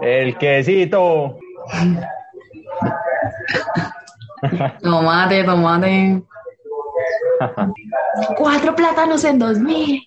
[0.00, 1.36] El quesito.
[4.82, 6.22] Tomate, tomate.
[8.36, 10.02] Cuatro plátanos en dos mil.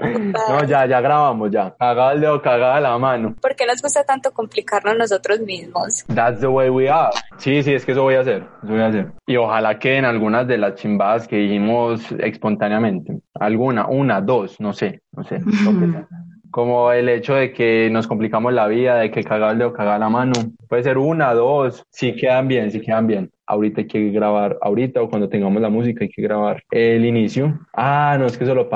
[0.00, 1.74] No, ya, ya grabamos, ya.
[1.76, 3.34] Cagada el dedo, cagada la mano.
[3.40, 6.04] ¿Por qué nos gusta tanto complicarnos nosotros mismos?
[6.14, 7.10] That's the way we are.
[7.38, 8.44] Sí, sí, es que eso voy a hacer.
[8.62, 9.12] Eso voy a hacer.
[9.26, 13.20] Y ojalá que en algunas de las chimbadas que dijimos espontáneamente.
[13.34, 15.40] Alguna, una, dos, no sé, no sé.
[15.40, 16.08] lo que sea.
[16.50, 19.98] Como el hecho de que nos complicamos la vida, de que cagada el dedo, cagada
[19.98, 20.32] la mano.
[20.68, 23.30] Puede ser una, dos, si quedan bien, si quedan bien.
[23.46, 27.58] Ahorita hay que grabar, ahorita o cuando tengamos la música hay que grabar el inicio.
[27.72, 28.68] Ah, no, es que solo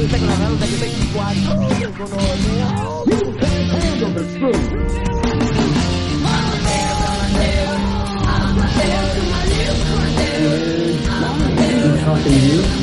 [0.00, 0.16] We I'm a
[6.62, 7.50] devil, I'm a.
[8.24, 10.40] I'm a devil, I'm a.
[11.10, 11.96] I'm a devil.
[11.98, 12.79] How can you?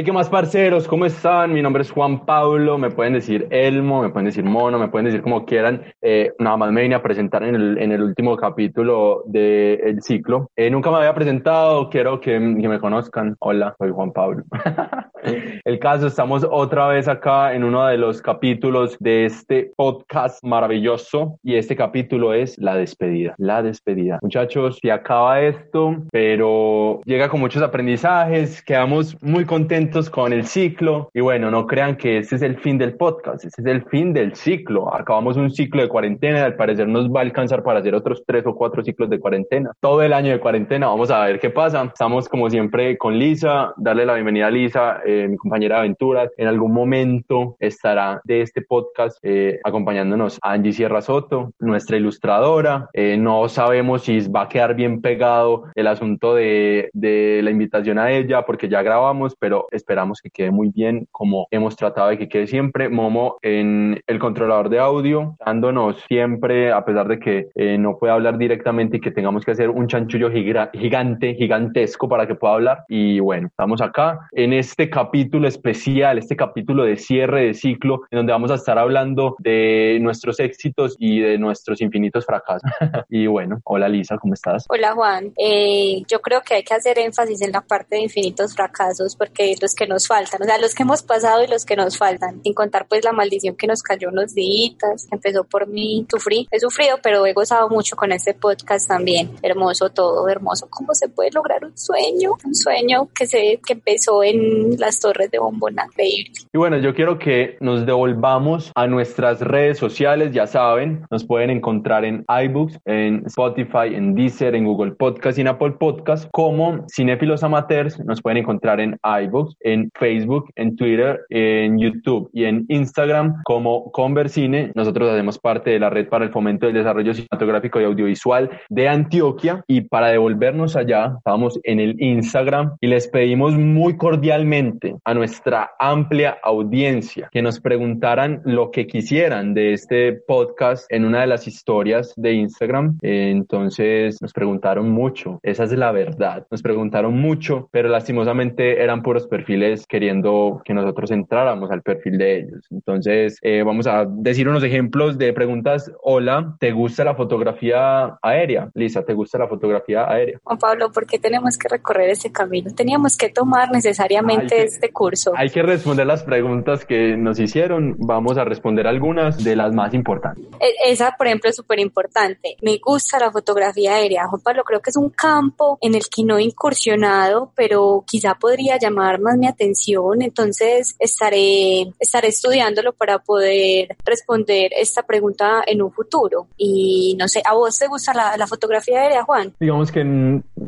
[0.00, 0.88] Hey, ¿qué más, parceros?
[0.88, 1.52] ¿Cómo están?
[1.52, 2.78] Mi nombre es Juan Pablo.
[2.78, 5.82] Me pueden decir Elmo, me pueden decir Mono, me pueden decir como quieran.
[6.00, 10.50] Eh, nada más me vine a presentar en el, en el último capítulo del ciclo.
[10.56, 13.36] Eh, nunca me había presentado, quiero que, que me conozcan.
[13.40, 14.42] Hola, soy Juan Pablo.
[15.66, 21.38] el caso, estamos otra vez acá en uno de los capítulos de este podcast maravilloso.
[21.42, 23.34] Y este capítulo es la despedida.
[23.36, 24.18] La despedida.
[24.22, 28.62] Muchachos, se acaba esto, pero llega con muchos aprendizajes.
[28.62, 31.10] Quedamos muy contentos con el ciclo.
[31.12, 34.12] Y bueno, no crean que ese es el fin del podcast, ese es el fin
[34.12, 34.94] del ciclo.
[34.94, 38.46] Acabamos un ciclo de cuarentena, al parecer nos va a alcanzar para hacer otros tres
[38.46, 39.72] o cuatro ciclos de cuarentena.
[39.80, 41.82] Todo el año de cuarentena, vamos a ver qué pasa.
[41.84, 46.30] Estamos como siempre con Lisa, darle la bienvenida a Lisa, eh, mi compañera de aventuras.
[46.36, 52.88] En algún momento estará de este podcast eh, acompañándonos Angie Sierra Soto, nuestra ilustradora.
[52.92, 57.98] Eh, no sabemos si va a quedar bien pegado el asunto de, de la invitación
[57.98, 62.18] a ella, porque ya grabamos, pero esperamos que quede muy bien como hemos tratado de
[62.18, 62.88] que quede siempre.
[62.88, 68.12] Momo en el controlador de audio, dándonos siempre, a pesar de que eh, no puede
[68.12, 72.54] hablar directamente y que tengamos que hacer un chanchullo giga- gigante, gigantesco para que pueda
[72.54, 72.84] hablar.
[72.88, 78.18] Y bueno, estamos acá en este capítulo especial, este capítulo de cierre de ciclo, en
[78.18, 82.70] donde vamos a estar hablando de nuestros éxitos y de nuestros infinitos fracasos.
[83.08, 84.66] y bueno, hola Lisa, ¿cómo estás?
[84.68, 88.54] Hola Juan, Eh, yo creo que hay que hacer énfasis en la parte de infinitos
[88.54, 91.76] fracasos porque los que nos faltan, o sea, los que hemos pasado y los que
[91.76, 96.06] nos faltan, sin contar pues la maldición que nos cayó unos días, empezó por mí,
[96.10, 100.94] sufrí, he sufrido, pero he gozado mucho con este podcast también, hermoso todo, hermoso, cómo
[100.94, 105.38] se puede lograr un sueño, un sueño que se que empezó en las torres de
[105.38, 106.32] Bombona, increíble.
[106.52, 111.50] Y bueno, yo quiero que nos devolvamos a nuestras redes sociales, ya saben, nos pueden
[111.50, 116.86] encontrar en iBooks, en Spotify, en Deezer, en Google Podcast y en Apple Podcast, como
[116.94, 122.64] Cinéfilos Amateurs, nos pueden encontrar en iBooks, en Facebook, en Twitter, en YouTube y en
[122.68, 124.72] Instagram como Conversine.
[124.74, 128.88] Nosotros hacemos parte de la red para el fomento del desarrollo cinematográfico y audiovisual de
[128.88, 135.14] Antioquia y para devolvernos allá, estamos en el Instagram y les pedimos muy cordialmente a
[135.14, 141.26] nuestra amplia audiencia que nos preguntaran lo que quisieran de este podcast en una de
[141.26, 142.98] las historias de Instagram.
[143.02, 149.26] Entonces nos preguntaron mucho, esa es la verdad, nos preguntaron mucho, pero lastimosamente eran puros
[149.40, 152.66] perfiles queriendo que nosotros entráramos al perfil de ellos.
[152.70, 155.90] Entonces eh, vamos a decir unos ejemplos de preguntas.
[156.02, 158.70] Hola, ¿te gusta la fotografía aérea?
[158.74, 160.38] Lisa, ¿te gusta la fotografía aérea?
[160.42, 162.70] Juan Pablo, ¿por qué tenemos que recorrer ese camino?
[162.74, 165.32] Teníamos que tomar necesariamente Ay, este curso.
[165.36, 167.96] Hay que responder las preguntas que nos hicieron.
[167.98, 170.44] Vamos a responder algunas de las más importantes.
[170.60, 172.56] E- Esa, por ejemplo, es súper importante.
[172.62, 174.26] Me gusta la fotografía aérea.
[174.26, 178.34] Juan Pablo, creo que es un campo en el que no he incursionado, pero quizá
[178.34, 180.22] podría llamar mi atención.
[180.22, 186.48] Entonces, estaré, estaré estudiándolo para poder responder esta pregunta en un futuro.
[186.56, 189.54] Y no sé, ¿a vos te gusta la, la fotografía aérea, Juan?
[189.60, 190.04] Digamos que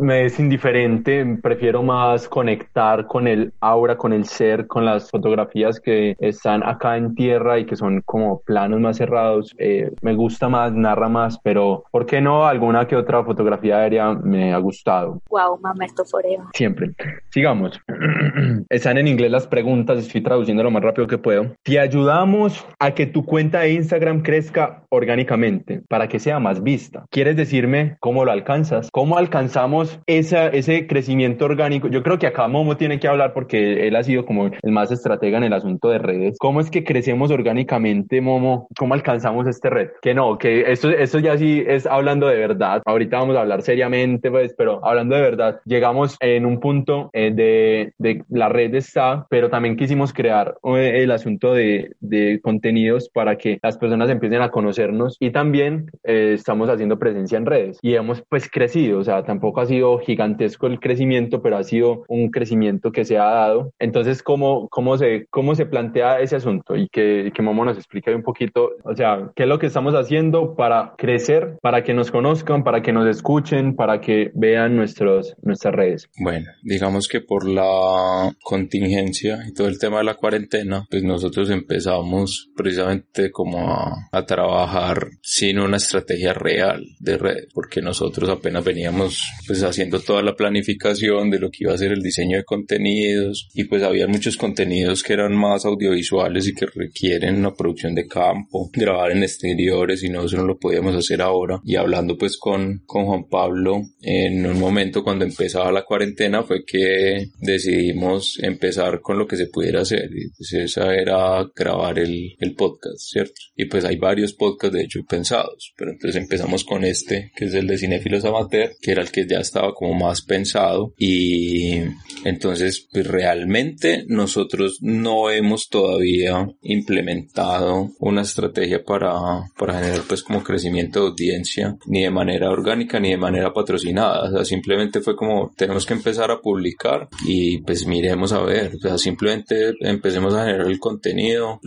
[0.02, 5.80] me es indiferente, prefiero más conectar con el aura, con el ser, con las fotografías
[5.80, 9.54] que están acá en tierra y que son como planos más cerrados.
[9.58, 14.12] Eh, me gusta más, narra más, pero ¿por qué no alguna que otra fotografía aérea
[14.14, 15.20] me ha gustado?
[15.30, 16.46] Wow, mamerto forever.
[16.54, 16.90] Siempre.
[17.30, 17.80] Sigamos.
[18.68, 21.54] Están en inglés las preguntas, estoy traduciendo lo más rápido que puedo.
[21.62, 27.04] Te ayudamos a que tu cuenta de Instagram crezca orgánicamente para que sea más vista.
[27.10, 28.88] ¿Quieres decirme cómo lo alcanzas?
[28.92, 31.88] ¿Cómo alcanzamos esa, ese crecimiento orgánico?
[31.88, 34.90] Yo creo que acá Momo tiene que hablar porque él ha sido como el más
[34.90, 36.36] estratega en el asunto de redes.
[36.38, 38.68] ¿Cómo es que crecemos orgánicamente, Momo?
[38.78, 39.88] ¿Cómo alcanzamos este red?
[40.00, 42.82] Que no, que esto, esto ya sí es hablando de verdad.
[42.84, 47.32] Ahorita vamos a hablar seriamente, pues, pero hablando de verdad, llegamos en un punto eh,
[47.34, 53.08] de, de la red está, pero también quisimos crear eh, el asunto de, de contenidos
[53.08, 57.78] para que las personas empiecen a conocernos y también eh, estamos haciendo presencia en redes
[57.82, 62.04] y hemos pues crecido, o sea, tampoco ha sido gigantesco el crecimiento, pero ha sido
[62.08, 63.72] un crecimiento que se ha dado.
[63.78, 66.76] Entonces, ¿cómo, cómo, se, cómo se plantea ese asunto?
[66.76, 69.94] Y que, que Momo nos explique un poquito, o sea, qué es lo que estamos
[69.94, 75.34] haciendo para crecer, para que nos conozcan, para que nos escuchen, para que vean nuestros,
[75.42, 76.08] nuestras redes.
[76.18, 81.50] Bueno, digamos que por la contingencia y todo el tema de la cuarentena, pues nosotros
[81.50, 88.64] empezamos precisamente como a, a trabajar sin una estrategia real de red, porque nosotros apenas
[88.64, 92.44] veníamos pues haciendo toda la planificación de lo que iba a ser el diseño de
[92.44, 97.94] contenidos y pues había muchos contenidos que eran más audiovisuales y que requieren una producción
[97.94, 101.60] de campo, grabar en exteriores y nosotros no lo podíamos hacer ahora.
[101.64, 106.64] Y hablando pues con, con Juan Pablo en un momento cuando empezaba la cuarentena fue
[106.64, 112.34] que decidimos empezar con lo que se pudiera hacer y pues esa era grabar el,
[112.38, 113.34] el podcast, ¿cierto?
[113.56, 117.54] Y pues hay varios podcasts de hecho pensados, pero entonces empezamos con este que es
[117.54, 121.80] el de Cinéfilos Amateur, que era el que ya estaba como más pensado y
[122.24, 129.12] entonces pues realmente nosotros no hemos todavía implementado una estrategia para,
[129.58, 134.28] para generar pues como crecimiento de audiencia ni de manera orgánica ni de manera patrocinada,
[134.28, 138.74] o sea, simplemente fue como tenemos que empezar a publicar y pues miremos a ver,
[138.76, 141.60] o sea, simplemente empecemos a generar el contenido,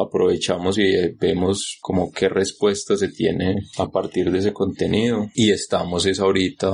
[0.00, 5.30] aprovechamos y eh, vemos como qué respuesta se tiene a partir de ese contenido.
[5.34, 6.70] Y estamos es ahorita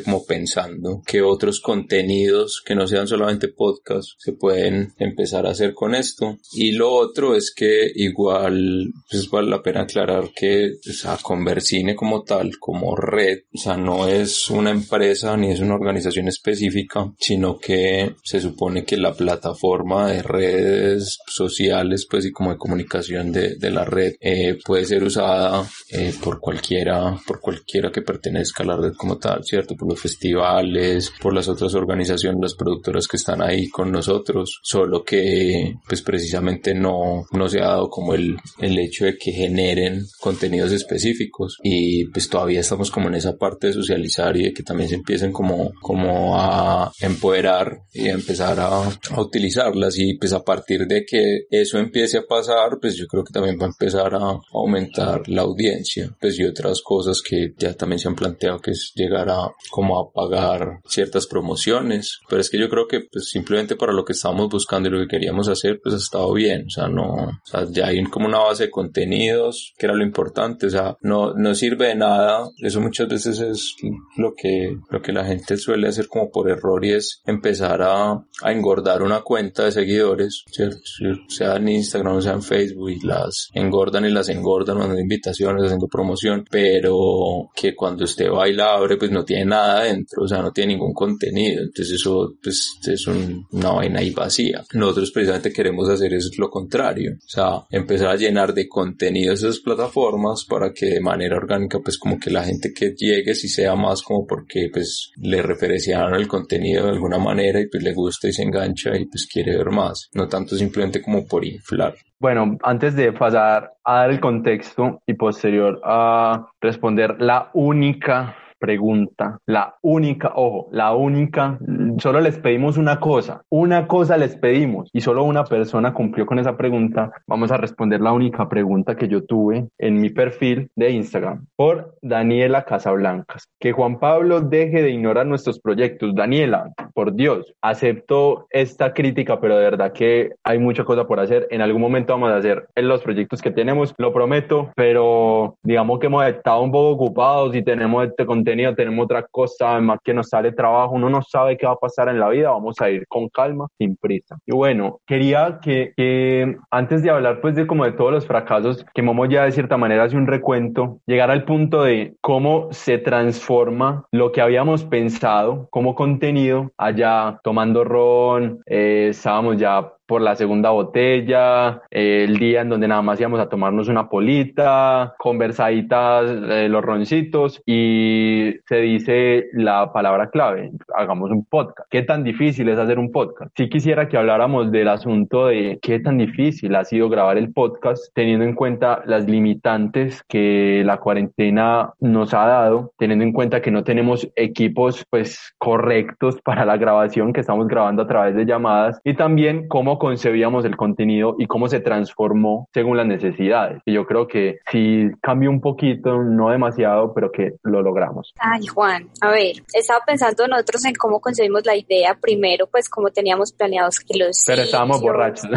[0.00, 5.74] como pensando que otros contenidos que no sean solamente podcast se pueden empezar a hacer
[5.74, 6.38] con esto.
[6.52, 11.96] Y lo otro es que igual pues vale la pena aclarar que o sea, Conversine
[11.96, 17.12] como tal como red o sea no es una empresa ni es una organización específica
[17.18, 23.32] sino que se supone que la plataforma de redes sociales pues y como de comunicación
[23.32, 28.62] de, de la red eh, puede ser usada eh, por cualquiera por cualquiera que pertenezca
[28.62, 33.08] a la red como tal cierto por los festivales por las otras organizaciones las productoras
[33.08, 34.60] que están ahí con nosotros.
[34.62, 39.32] Solo que pues precisamente no no se ha dado como el el hecho de que
[39.32, 41.58] generen contenidos específicos.
[41.62, 44.96] Y pues todavía estamos como en esa parte de socializar y de que también se
[44.96, 49.98] empiecen como como a empoderar y a empezar a, a utilizarlas.
[49.98, 53.58] Y pues a partir de que eso empiece a pasar pues yo creo que también
[53.60, 56.16] va a empezar a aumentar la audiencia.
[56.20, 59.98] Pues y otras cosas que ya también se han planteado que es llegar a como
[59.98, 64.12] a pagar ciertas promociones pero es que yo creo que pues simplemente para lo que
[64.12, 67.32] estábamos buscando y lo que queríamos hacer pues ha estado bien o sea no o
[67.42, 71.32] sea, ya hay como una base de contenidos que era lo importante o sea no
[71.32, 73.74] no sirve de nada eso muchas veces es
[74.18, 78.12] lo que lo que la gente suele hacer como por error y es empezar a,
[78.42, 80.80] a engordar una cuenta de seguidores ¿cierto?
[81.28, 85.88] sea en Instagram sea en Facebook y las engordan y las engordan mandando invitaciones haciendo
[85.88, 90.28] promoción pero que cuando usted va y la abre pues no tiene nada adentro o
[90.28, 94.62] sea no tiene ningún contenido entonces eso pues es un- una vaina ahí vacía.
[94.74, 99.58] Nosotros precisamente queremos hacer eso lo contrario o sea empezar a llenar de contenido esas
[99.60, 103.74] plataformas para que de manera orgánica pues como que la gente que llegue si sea
[103.74, 108.28] más como porque pues le referenciaron el contenido de alguna manera y pues le gusta
[108.28, 111.94] y se engancha y pues quiere ver más no tanto simplemente como por inflar.
[112.18, 119.40] Bueno, antes de pasar a dar el contexto y posterior a responder la única pregunta,
[119.44, 121.58] la única, ojo, la única,
[121.98, 126.38] solo les pedimos una cosa, una cosa les pedimos y solo una persona cumplió con
[126.38, 127.10] esa pregunta.
[127.26, 131.96] Vamos a responder la única pregunta que yo tuve en mi perfil de Instagram por
[132.02, 133.48] Daniela Casablancas.
[133.58, 136.14] Que Juan Pablo deje de ignorar nuestros proyectos.
[136.14, 141.48] Daniela, por Dios, acepto esta crítica, pero de verdad que hay mucha cosa por hacer.
[141.50, 145.98] En algún momento vamos a hacer en los proyectos que tenemos, lo prometo, pero digamos
[145.98, 150.14] que hemos estado un poco ocupados y tenemos este contenido, tenemos otra cosa, además que
[150.14, 152.90] nos sale trabajo, uno no sabe qué va a pasar en la vida, vamos a
[152.90, 154.38] ir con calma, sin prisa.
[154.46, 158.84] Y bueno, quería que, que antes de hablar pues de como de todos los fracasos,
[158.94, 162.98] que Momo ya de cierta manera hace un recuento, llegar al punto de cómo se
[162.98, 170.36] transforma lo que habíamos pensado como contenido allá tomando ron, eh, estábamos ya por la
[170.36, 176.26] segunda botella, eh, el día en donde nada más íbamos a tomarnos una polita, conversaditas,
[176.50, 181.88] eh, los roncitos y se dice la palabra clave, hagamos un podcast.
[181.88, 183.52] ¿Qué tan difícil es hacer un podcast?
[183.56, 188.04] Sí quisiera que habláramos del asunto de qué tan difícil ha sido grabar el podcast
[188.12, 193.70] teniendo en cuenta las limitantes que la cuarentena nos ha dado, teniendo en cuenta que
[193.70, 199.00] no tenemos equipos pues correctos para la grabación que estamos grabando a través de llamadas
[199.04, 203.80] y también cómo concebíamos el contenido y cómo se transformó según las necesidades.
[203.84, 208.32] Y yo creo que sí cambió un poquito, no demasiado, pero que lo logramos.
[208.40, 213.10] Ay, Juan, a ver, estaba pensando nosotros en cómo concebimos la idea primero, pues como
[213.10, 214.42] teníamos planeados que los...
[214.44, 215.48] Pero estábamos borrachos.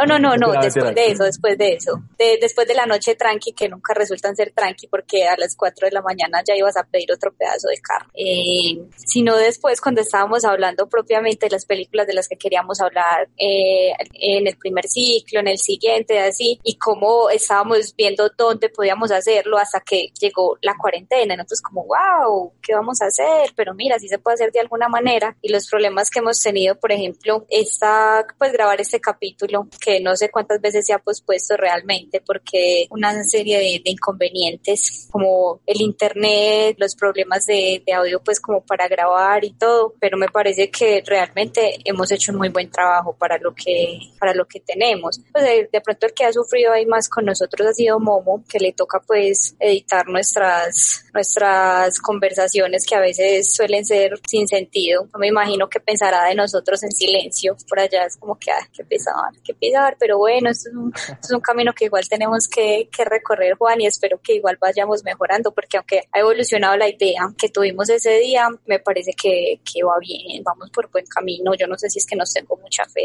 [0.00, 1.92] No, no, no, no, después de eso, después de eso.
[2.18, 5.88] De, después de la noche tranqui, que nunca resultan ser tranqui porque a las 4
[5.88, 8.10] de la mañana ya ibas a pedir otro pedazo de carne.
[8.14, 13.29] Eh, sino después cuando estábamos hablando propiamente de las películas de las que queríamos hablar
[13.36, 19.10] eh, en el primer ciclo, en el siguiente, así, y cómo estábamos viendo dónde podíamos
[19.10, 21.36] hacerlo hasta que llegó la cuarentena.
[21.36, 23.52] Nosotros como, wow, ¿qué vamos a hacer?
[23.56, 25.36] Pero mira, sí se puede hacer de alguna manera.
[25.42, 30.16] Y los problemas que hemos tenido, por ejemplo, esta, pues grabar este capítulo, que no
[30.16, 36.76] sé cuántas veces se ha pospuesto realmente, porque una serie de, inconvenientes como el internet,
[36.78, 41.78] los problemas de audio, pues como para grabar y todo, pero me parece que realmente
[41.84, 45.20] hemos hecho un muy buen trabajo para lo que, para lo que tenemos.
[45.32, 48.58] Pues de, pronto el que ha sufrido ahí más con nosotros ha sido Momo, que
[48.58, 55.08] le toca pues editar nuestras, nuestras conversaciones que a veces suelen ser sin sentido.
[55.12, 57.56] No me imagino que pensará de nosotros en silencio.
[57.68, 59.14] Por allá es como que, ah, qué pesar,
[59.44, 63.04] qué pesar, pero bueno, esto es un, es un camino que igual tenemos que, que
[63.04, 67.48] recorrer, Juan, y espero que igual vayamos mejorando, porque aunque ha evolucionado la idea que
[67.48, 71.54] tuvimos ese día, me parece que, que va bien, vamos por buen camino.
[71.54, 72.99] Yo no sé si es que nos tengo mucha fe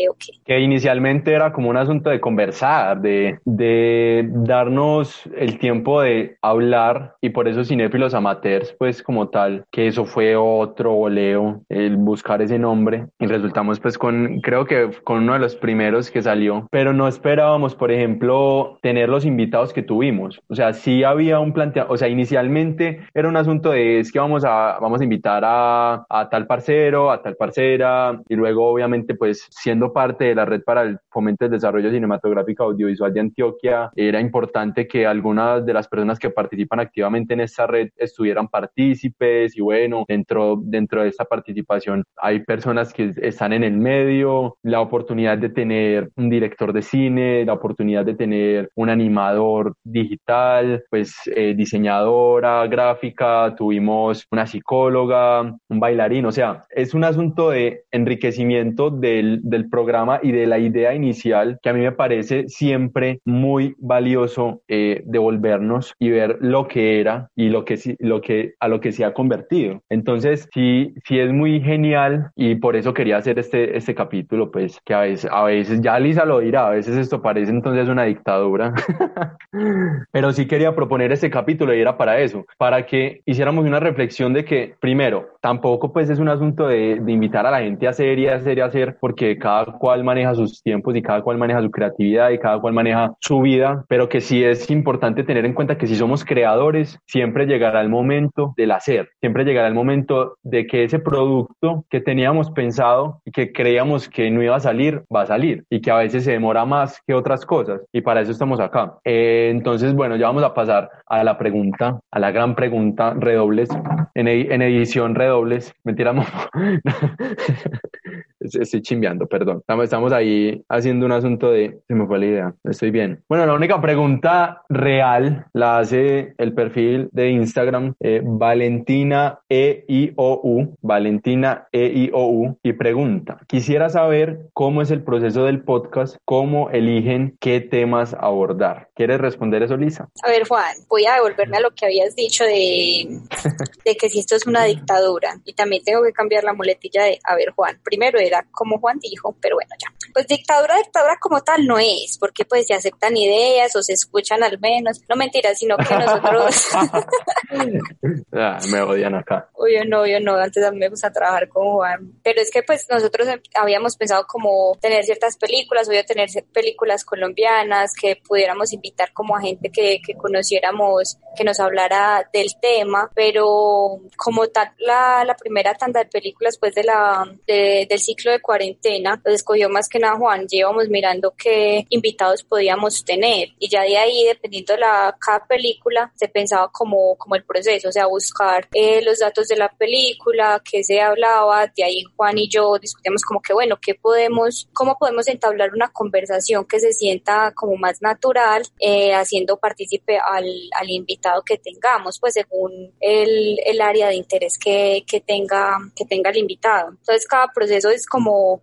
[0.45, 7.15] Que inicialmente era como un asunto de conversar, de, de darnos el tiempo de hablar,
[7.21, 12.41] y por eso cinéfilos amateurs, pues como tal, que eso fue otro voleo, el buscar
[12.41, 16.67] ese nombre, y resultamos pues con, creo que con uno de los primeros que salió,
[16.71, 20.41] pero no esperábamos, por ejemplo, tener los invitados que tuvimos.
[20.47, 24.19] O sea, sí había un planteamiento, o sea, inicialmente era un asunto de es que
[24.19, 29.15] vamos a, vamos a invitar a, a tal parcero, a tal parcera, y luego obviamente
[29.15, 33.89] pues siendo parte de la red para el fomento del desarrollo cinematográfico audiovisual de Antioquia,
[33.95, 39.55] era importante que algunas de las personas que participan activamente en esta red estuvieran partícipes
[39.57, 44.81] y bueno, dentro, dentro de esta participación hay personas que están en el medio, la
[44.81, 51.15] oportunidad de tener un director de cine, la oportunidad de tener un animador digital, pues
[51.27, 58.89] eh, diseñadora gráfica, tuvimos una psicóloga, un bailarín, o sea, es un asunto de enriquecimiento
[58.89, 63.75] del, del programa y de la idea inicial que a mí me parece siempre muy
[63.77, 68.79] valioso eh, devolvernos y ver lo que era y lo que, lo que, a lo
[68.79, 69.81] que se ha convertido.
[69.89, 74.79] Entonces, sí, sí es muy genial y por eso quería hacer este, este capítulo, pues
[74.85, 78.03] que a veces, a veces, ya Lisa lo dirá, a veces esto parece entonces una
[78.03, 78.73] dictadura,
[80.11, 84.31] pero sí quería proponer este capítulo y era para eso, para que hiciéramos una reflexión
[84.31, 87.89] de que, primero, tampoco pues es un asunto de, de invitar a la gente a
[87.89, 91.61] hacer y hacer y hacer, porque cada cual maneja sus tiempos y cada cual maneja
[91.61, 95.53] su creatividad y cada cual maneja su vida, pero que sí es importante tener en
[95.53, 100.37] cuenta que si somos creadores, siempre llegará el momento del hacer, siempre llegará el momento
[100.43, 105.03] de que ese producto que teníamos pensado y que creíamos que no iba a salir,
[105.13, 108.21] va a salir y que a veces se demora más que otras cosas y para
[108.21, 108.95] eso estamos acá.
[109.03, 113.69] Eh, entonces, bueno, ya vamos a pasar a la pregunta, a la gran pregunta, redobles,
[114.13, 116.13] en, en edición redobles, mentira,
[118.53, 119.59] estoy chimbeando, perdón.
[119.59, 123.23] Estamos, estamos ahí haciendo un asunto de, se me fue la idea, estoy bien.
[123.27, 131.67] Bueno, la única pregunta real la hace el perfil de Instagram, eh, Valentina EIOU, Valentina
[131.71, 138.15] EIOU, y pregunta, quisiera saber cómo es el proceso del podcast, cómo eligen qué temas
[138.19, 138.89] abordar.
[138.95, 140.09] ¿Quieres responder eso, Lisa?
[140.23, 143.19] A ver, Juan, voy a devolverme a lo que habías dicho de,
[143.85, 145.35] de que si esto es una dictadura.
[145.45, 148.99] Y también tengo que cambiar la muletilla de, a ver, Juan, primero era como Juan
[148.99, 149.87] dijo, pero bueno, ya.
[150.13, 154.43] Pues dictadura, dictadura como tal no es, porque pues se aceptan ideas o se escuchan
[154.43, 155.01] al menos.
[155.09, 156.67] No mentiras, sino que nosotros,
[158.33, 159.49] Ah, me odian acá.
[159.53, 162.13] obvio no, obvio no, antes a mí me gusta trabajar con Juan.
[162.23, 167.93] Pero es que pues nosotros habíamos pensado como tener ciertas películas, obvio tener películas colombianas,
[167.99, 173.99] que pudiéramos invitar como a gente que, que conociéramos, que nos hablara del tema, pero
[174.17, 178.41] como tal, la, la primera tanda de películas pues de la, de- del ciclo de
[178.41, 183.83] cuarentena, los escogió más que nada Juan, llevamos mirando qué invitados podíamos tener y ya
[183.83, 188.07] de ahí, dependiendo de la, cada película, se pensaba como, como el proceso, o sea,
[188.07, 192.77] buscar eh, los datos de la película, qué se hablaba, de ahí Juan y yo
[192.79, 197.75] discutíamos como que bueno, qué podemos, cómo podemos entablar una conversación que se sienta como
[197.77, 200.45] más natural, eh, haciendo partícipe al,
[200.79, 206.05] al invitado que tengamos, pues según el, el área de interés que, que tenga, que
[206.05, 206.89] tenga el invitado.
[206.89, 208.14] Entonces cada proceso es como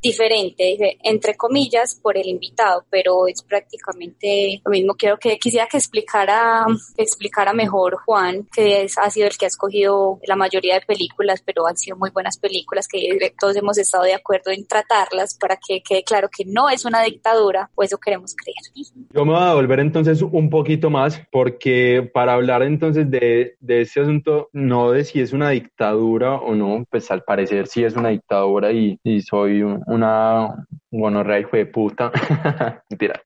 [0.03, 4.95] diferente, dice, entre comillas, por el invitado, pero es prácticamente lo mismo.
[4.95, 6.65] Quiero que quisiera que explicara,
[6.97, 11.43] explicara mejor Juan, que es, ha sido el que ha escogido la mayoría de películas,
[11.45, 15.57] pero han sido muy buenas películas que todos hemos estado de acuerdo en tratarlas para
[15.57, 18.89] que quede claro que no es una dictadura, o eso queremos creer.
[19.11, 23.81] Yo me voy a volver entonces un poquito más porque para hablar entonces de, de
[23.83, 27.97] este asunto, no de si es una dictadura o no, pues al parecer sí es
[27.97, 32.13] una dictadura y, y soy un- una gonorrea hijo de puta.
[32.91, 33.21] Mentira.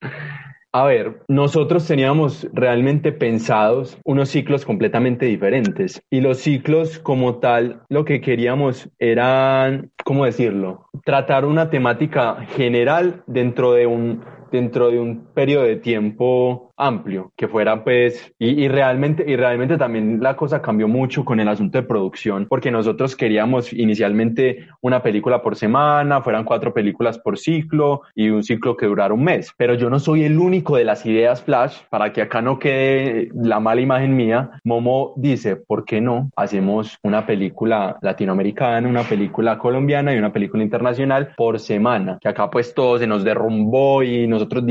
[0.72, 7.80] A ver, nosotros teníamos realmente pensados unos ciclos completamente diferentes y los ciclos como tal,
[7.88, 10.86] lo que queríamos eran, ¿cómo decirlo?
[11.04, 17.48] Tratar una temática general dentro de un, dentro de un periodo de tiempo amplio, que
[17.48, 21.78] fuera pues, y, y realmente, y realmente también la cosa cambió mucho con el asunto
[21.78, 28.02] de producción, porque nosotros queríamos inicialmente una película por semana, fueran cuatro películas por ciclo
[28.14, 31.06] y un ciclo que durara un mes, pero yo no soy el único de las
[31.06, 36.00] ideas flash, para que acá no quede la mala imagen mía, Momo dice, ¿por qué
[36.00, 42.18] no hacemos una película latinoamericana, una película colombiana y una película internacional por semana?
[42.20, 44.64] Que acá pues todo se nos derrumbó y nosotros,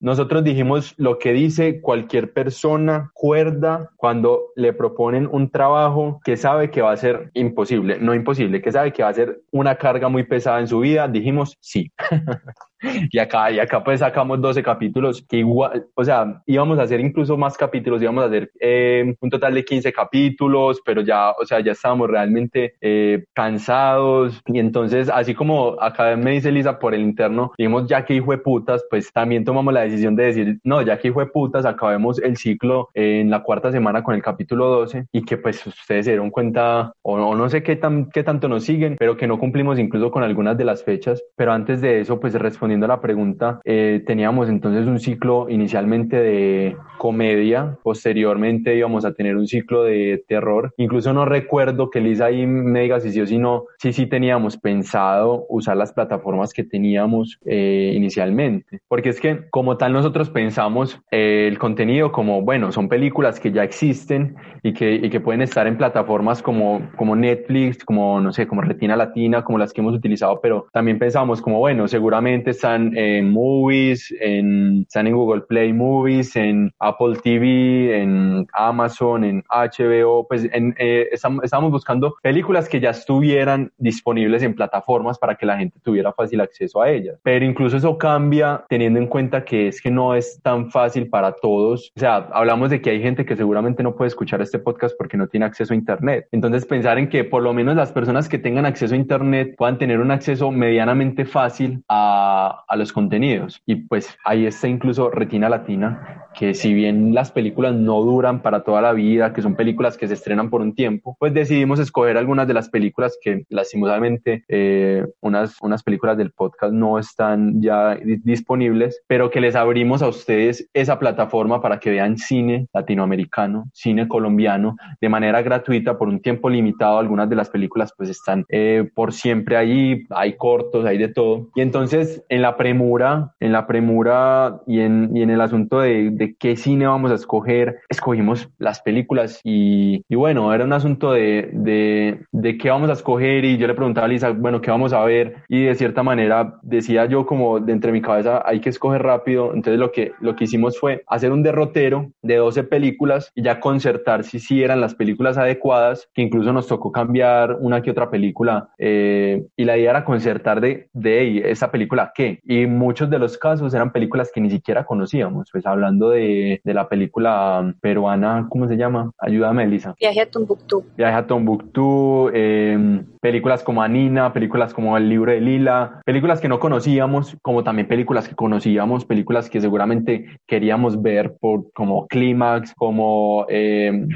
[0.00, 6.70] nosotros dijimos lo que dice cualquier persona cuerda cuando le proponen un trabajo que sabe
[6.70, 10.08] que va a ser imposible, no imposible, que sabe que va a ser una carga
[10.08, 11.90] muy pesada en su vida, dijimos sí.
[13.10, 17.00] Y acá, y acá pues sacamos 12 capítulos que igual, o sea, íbamos a hacer
[17.00, 21.44] incluso más capítulos, íbamos a hacer eh, un total de 15 capítulos, pero ya, o
[21.44, 24.40] sea, ya estábamos realmente eh, cansados.
[24.46, 28.32] Y entonces, así como acá me dice Lisa por el interno, dijimos, ya que hijo
[28.32, 31.64] de putas, pues también tomamos la decisión de decir, no, ya que hijo de putas,
[31.64, 36.04] acabemos el ciclo en la cuarta semana con el capítulo 12 y que pues ustedes
[36.04, 39.26] se dieron cuenta, o, o no sé qué, tan, qué tanto nos siguen, pero que
[39.26, 41.22] no cumplimos incluso con algunas de las fechas.
[41.36, 42.34] Pero antes de eso, pues
[42.66, 49.12] respondiendo a la pregunta, eh, teníamos entonces un ciclo inicialmente de comedia, posteriormente íbamos a
[49.14, 50.74] tener un ciclo de terror.
[50.78, 54.06] Incluso no recuerdo que Lisa ahí me diga si sí o si no, sí, sí
[54.06, 58.80] teníamos pensado usar las plataformas que teníamos eh, inicialmente.
[58.88, 63.52] Porque es que como tal nosotros pensamos eh, el contenido como, bueno, son películas que
[63.52, 68.32] ya existen y que, y que pueden estar en plataformas como, como Netflix, como, no
[68.32, 72.55] sé, como Retina Latina, como las que hemos utilizado, pero también pensamos como, bueno, seguramente
[72.56, 79.44] están en Movies, en, están en Google Play Movies, en Apple TV, en Amazon, en
[79.50, 85.36] HBO, pues en, eh, estamos, estamos buscando películas que ya estuvieran disponibles en plataformas para
[85.36, 87.18] que la gente tuviera fácil acceso a ellas.
[87.22, 91.32] Pero incluso eso cambia teniendo en cuenta que es que no es tan fácil para
[91.32, 91.92] todos.
[91.96, 95.16] O sea, hablamos de que hay gente que seguramente no puede escuchar este podcast porque
[95.16, 96.26] no tiene acceso a Internet.
[96.32, 99.78] Entonces, pensar en que por lo menos las personas que tengan acceso a Internet puedan
[99.78, 103.62] tener un acceso medianamente fácil a a, los contenidos.
[103.66, 108.62] Y pues ahí está incluso Retina Latina, que si bien las películas no duran para
[108.62, 112.16] toda la vida, que son películas que se estrenan por un tiempo, pues decidimos escoger
[112.16, 117.94] algunas de las películas que lastimosamente eh, unas, unas películas del podcast no están ya
[117.94, 123.64] di- disponibles, pero que les abrimos a ustedes esa plataforma para que vean cine latinoamericano,
[123.72, 126.98] cine colombiano de manera gratuita por un tiempo limitado.
[126.98, 131.48] Algunas de las películas pues están eh, por siempre ahí, hay cortos, hay de todo.
[131.54, 136.10] Y entonces en la premura, en la premura y en, y en el asunto de,
[136.12, 141.12] de qué cine vamos a escoger, escogimos las películas y, y bueno, era un asunto
[141.12, 144.70] de, de, de qué vamos a escoger y yo le preguntaba a Lisa, bueno, qué
[144.70, 148.60] vamos a ver y de cierta manera decía yo como de entre mi cabeza hay
[148.60, 152.64] que escoger rápido, entonces lo que, lo que hicimos fue hacer un derrotero de 12
[152.64, 157.56] películas y ya concertar si sí eran las películas adecuadas, que incluso nos tocó cambiar
[157.60, 162.12] una que otra película eh, y la idea era concertar de, de "Ey, esa película
[162.14, 166.60] qué y muchos de los casos eran películas que ni siquiera conocíamos, pues hablando de,
[166.64, 169.10] de la película peruana, ¿cómo se llama?
[169.18, 169.94] Ayúdame Elisa.
[169.98, 170.84] Viaje a Tumbuctú.
[170.96, 176.48] Viaje a Tombuctú, eh, películas como Anina, películas como El libro de Lila, películas que
[176.48, 182.74] no conocíamos, como también películas que conocíamos, películas que seguramente queríamos ver por como Clímax,
[182.74, 184.06] como eh,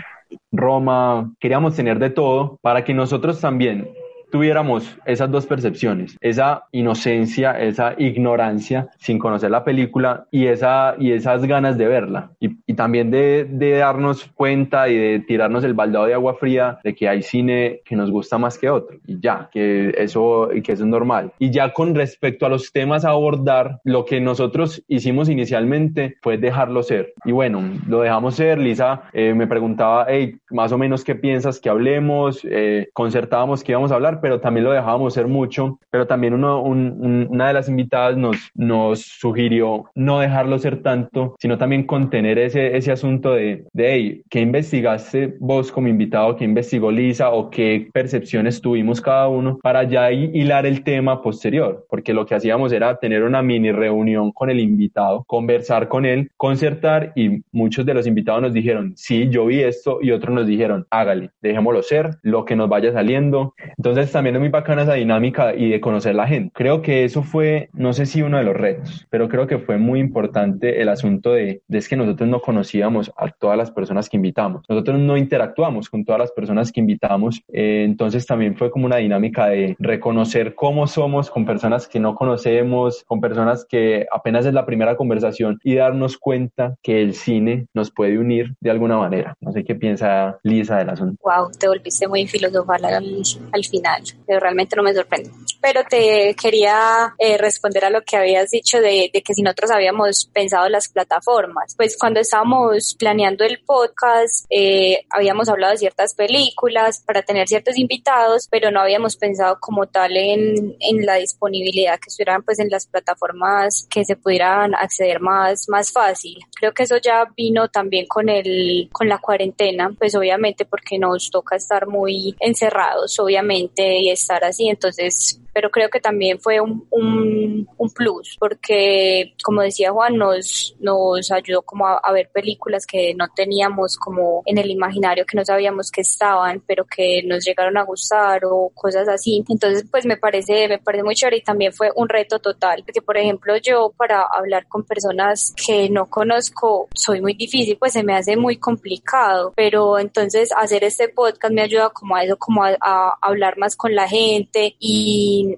[0.52, 3.88] Roma, queríamos tener de todo para que nosotros también
[4.30, 11.12] tuviéramos esas dos percepciones, esa inocencia, esa ignorancia sin conocer la película y, esa, y
[11.12, 12.30] esas ganas de verla.
[12.40, 16.78] Y, y también de, de darnos cuenta y de tirarnos el baldado de agua fría
[16.84, 18.98] de que hay cine que nos gusta más que otro.
[19.06, 21.32] Y ya, que eso, que eso es normal.
[21.38, 26.38] Y ya con respecto a los temas a abordar, lo que nosotros hicimos inicialmente fue
[26.38, 27.14] dejarlo ser.
[27.24, 28.58] Y bueno, lo dejamos ser.
[28.58, 33.72] Lisa eh, me preguntaba, hey, más o menos qué piensas que hablemos, eh, concertábamos que
[33.72, 35.78] íbamos a hablar, pero también lo dejábamos ser mucho.
[35.90, 40.82] Pero también uno, un- un- una de las invitadas nos, nos sugirió no dejarlo ser
[40.82, 46.36] tanto, sino también contener ese, ese asunto de, de hey, ¿qué investigaste vos como invitado?
[46.36, 47.30] ¿Qué investigó Lisa?
[47.30, 49.58] ¿O qué percepciones tuvimos cada uno?
[49.62, 53.72] Para ya hi- hilar el tema posterior, porque lo que hacíamos era tener una mini
[53.72, 58.92] reunión con el invitado, conversar con él, concertar y muchos de los invitados nos dijeron,
[58.96, 62.92] sí, yo vi esto y otros nos dijeron, hágale, dejémoslo ser, lo que nos vaya
[62.92, 63.54] saliendo.
[63.76, 66.52] Entonces también es muy bacana esa dinámica y de conocer la gente.
[66.54, 69.78] Creo que eso fue, no sé si uno de los retos, pero creo que fue
[69.78, 74.08] muy importante el asunto de, de es que nosotros no conocíamos a todas las personas
[74.08, 74.62] que invitamos.
[74.68, 77.42] Nosotros no interactuamos con todas las personas que invitamos.
[77.52, 82.14] Eh, entonces también fue como una dinámica de reconocer cómo somos con personas que no
[82.14, 87.66] conocemos, con personas que apenas es la primera conversación y darnos cuenta que el cine
[87.74, 89.36] nos puede unir de alguna manera.
[89.40, 91.16] No sé qué piensa Lisa del asunto.
[91.22, 95.30] Wow, te volviste muy filosofal al, al final, pero realmente no me sorprende.
[95.60, 99.70] Pero te quería eh, responder a lo que habías dicho de, de que si nosotros
[99.70, 101.74] habíamos pensado las plataformas.
[101.76, 107.76] Pues cuando estábamos planeando el podcast, eh, habíamos hablado de ciertas películas para tener ciertos
[107.76, 112.70] invitados, pero no habíamos pensado como tal en, en la disponibilidad que estuvieran pues en
[112.70, 116.38] las plataformas que se pudieran acceder más, más fácil.
[116.54, 121.30] Creo que eso ya vino también con el, con la cuarentena, pues obviamente porque nos
[121.30, 126.86] toca estar muy encerrados, obviamente, y estar así, entonces pero creo que también fue un,
[126.90, 132.86] un, un plus porque como decía Juan nos, nos ayudó como a, a, ver películas
[132.86, 137.44] que no teníamos como en el imaginario que no sabíamos que estaban pero que nos
[137.44, 139.44] llegaron a gustar o cosas así.
[139.48, 143.02] Entonces pues me parece me parece muy chévere y también fue un reto total porque
[143.02, 148.02] por ejemplo yo para hablar con personas que no conozco soy muy difícil pues se
[148.02, 152.64] me hace muy complicado pero entonces hacer este podcast me ayuda como a eso como
[152.64, 155.00] a, a hablar más con la gente y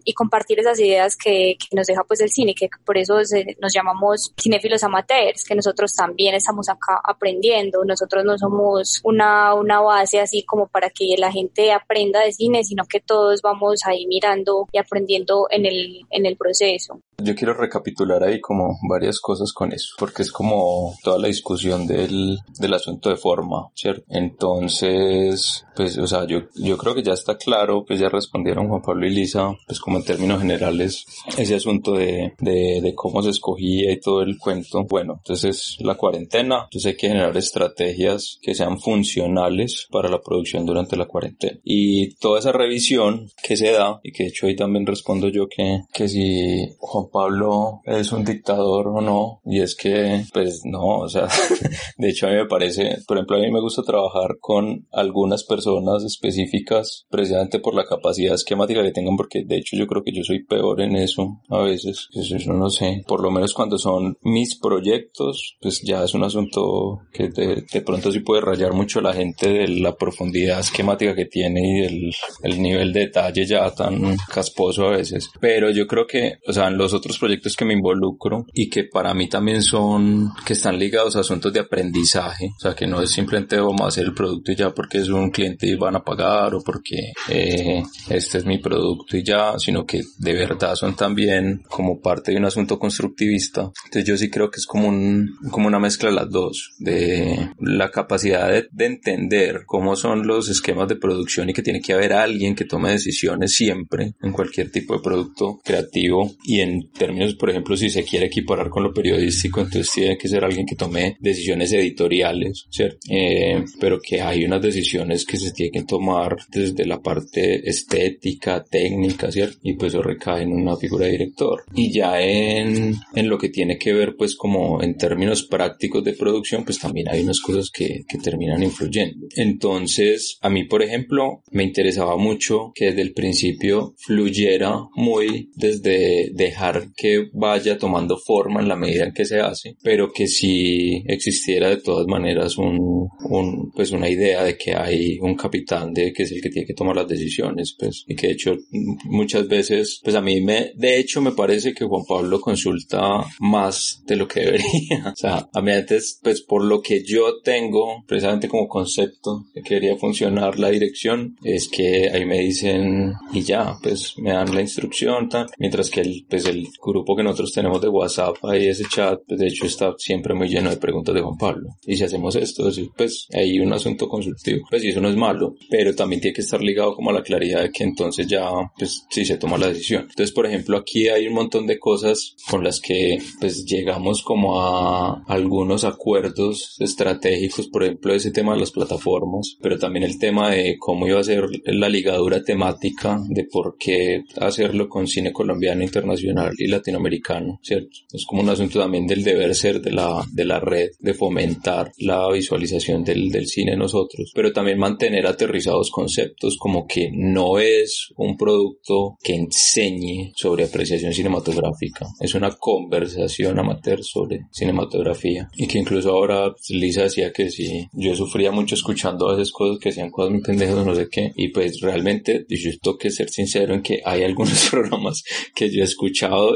[0.04, 3.72] y, compartir esas ideas que, nos deja pues el cine, que por eso se, nos
[3.72, 10.20] llamamos cinéfilos amateurs, que nosotros también estamos acá aprendiendo, nosotros no somos una, una base
[10.20, 14.68] así como para que la gente aprenda de cine, sino que todos vamos ahí mirando
[14.72, 17.00] y aprendiendo en el, en el proceso.
[17.22, 21.86] Yo quiero recapitular ahí como varias cosas con eso, porque es como toda la discusión
[21.86, 24.04] del, del asunto de forma, ¿cierto?
[24.08, 28.82] Entonces, pues, o sea, yo, yo creo que ya está claro, pues ya respondieron Juan
[28.82, 31.04] Pablo y Lisa, pues como en términos generales,
[31.36, 34.84] ese asunto de, de, de cómo se escogía y todo el cuento.
[34.84, 40.66] Bueno, entonces la cuarentena, entonces hay que generar estrategias que sean funcionales para la producción
[40.66, 41.58] durante la cuarentena.
[41.64, 45.48] Y toda esa revisión que se da, y que de hecho ahí también respondo yo
[45.48, 50.98] que, que si Juan Pablo es un dictador o no, y es que, pues no,
[50.98, 51.28] o sea,
[51.96, 55.44] de hecho a mí me parece, por ejemplo, a mí me gusta trabajar con algunas
[55.44, 60.12] personas específicas precisamente por la capacidad esquemática que tengan, porque de hecho yo creo que
[60.12, 63.78] yo soy peor en eso a veces, eso yo no sé, por lo menos cuando
[63.78, 68.72] son mis proyectos, pues ya es un asunto que de, de pronto sí puede rayar
[68.72, 73.00] mucho a la gente de la profundidad esquemática que tiene y el, el nivel de
[73.00, 75.30] detalle ya tan casposo a veces.
[75.40, 78.84] Pero yo creo que, o sea, en los otros proyectos que me involucro y que
[78.84, 83.02] para mí también son, que están ligados a asuntos de aprendizaje, o sea, que no
[83.02, 85.96] es simplemente vamos a hacer el producto y ya porque es un cliente y van
[85.96, 90.76] a pagar o porque eh, este es mi producto y ya, sino que de verdad
[90.76, 93.72] son también como parte de un asunto constructivista.
[93.84, 97.50] Entonces yo sí creo que es como un, como una mezcla de las dos, de
[97.58, 101.94] la capacidad de, de entender cómo son los esquemas de producción y que tiene que
[101.94, 107.34] haber alguien que tome decisiones siempre en cualquier tipo de producto creativo y en términos,
[107.34, 110.76] por ejemplo, si se quiere equiparar con lo periodístico, entonces tiene que ser alguien que
[110.76, 112.98] tome decisiones editoriales, ¿cierto?
[113.10, 118.64] Eh, pero que hay unas decisiones que se tienen que tomar desde la parte estética,
[118.64, 119.58] técnica, ¿cierto?
[119.62, 121.64] Y pues eso recae en una figura de director.
[121.74, 126.14] Y ya en, en lo que tiene que ver pues como en términos prácticos de
[126.14, 129.26] producción, pues también hay unas cosas que, que terminan influyendo.
[129.36, 136.30] Entonces, a mí, por ejemplo, me interesaba mucho que desde el principio fluyera muy desde
[136.32, 141.02] dejar que vaya tomando forma en la medida en que se hace, pero que si
[141.06, 146.12] existiera de todas maneras un, un, pues una idea de que hay un capitán de
[146.12, 148.56] que es el que tiene que tomar las decisiones, pues, y que de hecho
[149.04, 154.02] muchas veces, pues a mí me, de hecho me parece que Juan Pablo consulta más
[154.06, 155.06] de lo que debería.
[155.12, 159.62] o sea, a mí antes, pues por lo que yo tengo, precisamente como concepto que
[159.62, 164.60] quería funcionar la dirección, es que ahí me dicen y ya, pues me dan la
[164.60, 166.44] instrucción, tal, mientras que el, pues
[166.82, 170.48] grupo que nosotros tenemos de WhatsApp, ahí ese chat, pues de hecho está siempre muy
[170.48, 171.68] lleno de preguntas de Juan Pablo.
[171.86, 175.54] Y si hacemos esto, pues hay un asunto consultivo, pues y eso no es malo,
[175.70, 178.48] pero también tiene que estar ligado como a la claridad de que entonces ya,
[178.78, 180.02] pues sí se toma la decisión.
[180.02, 184.60] Entonces, por ejemplo, aquí hay un montón de cosas con las que pues llegamos como
[184.60, 190.50] a algunos acuerdos estratégicos, por ejemplo, ese tema de las plataformas, pero también el tema
[190.50, 195.82] de cómo iba a ser la ligadura temática de por qué hacerlo con cine colombiano,
[195.82, 197.90] internacional y latinoamericano, ¿cierto?
[198.12, 201.92] Es como un asunto también del deber ser de la, de la red, de fomentar
[201.98, 208.12] la visualización del, del cine nosotros, pero también mantener aterrizados conceptos como que no es
[208.16, 215.78] un producto que enseñe sobre apreciación cinematográfica, es una conversación amateur sobre cinematografía y que
[215.78, 220.10] incluso ahora Lisa decía que si yo sufría mucho escuchando a veces cosas que decían
[220.10, 223.82] cosas muy pendejas no sé qué y pues realmente yo tengo que ser sincero en
[223.82, 225.22] que hay algunos programas
[225.54, 225.84] que yo he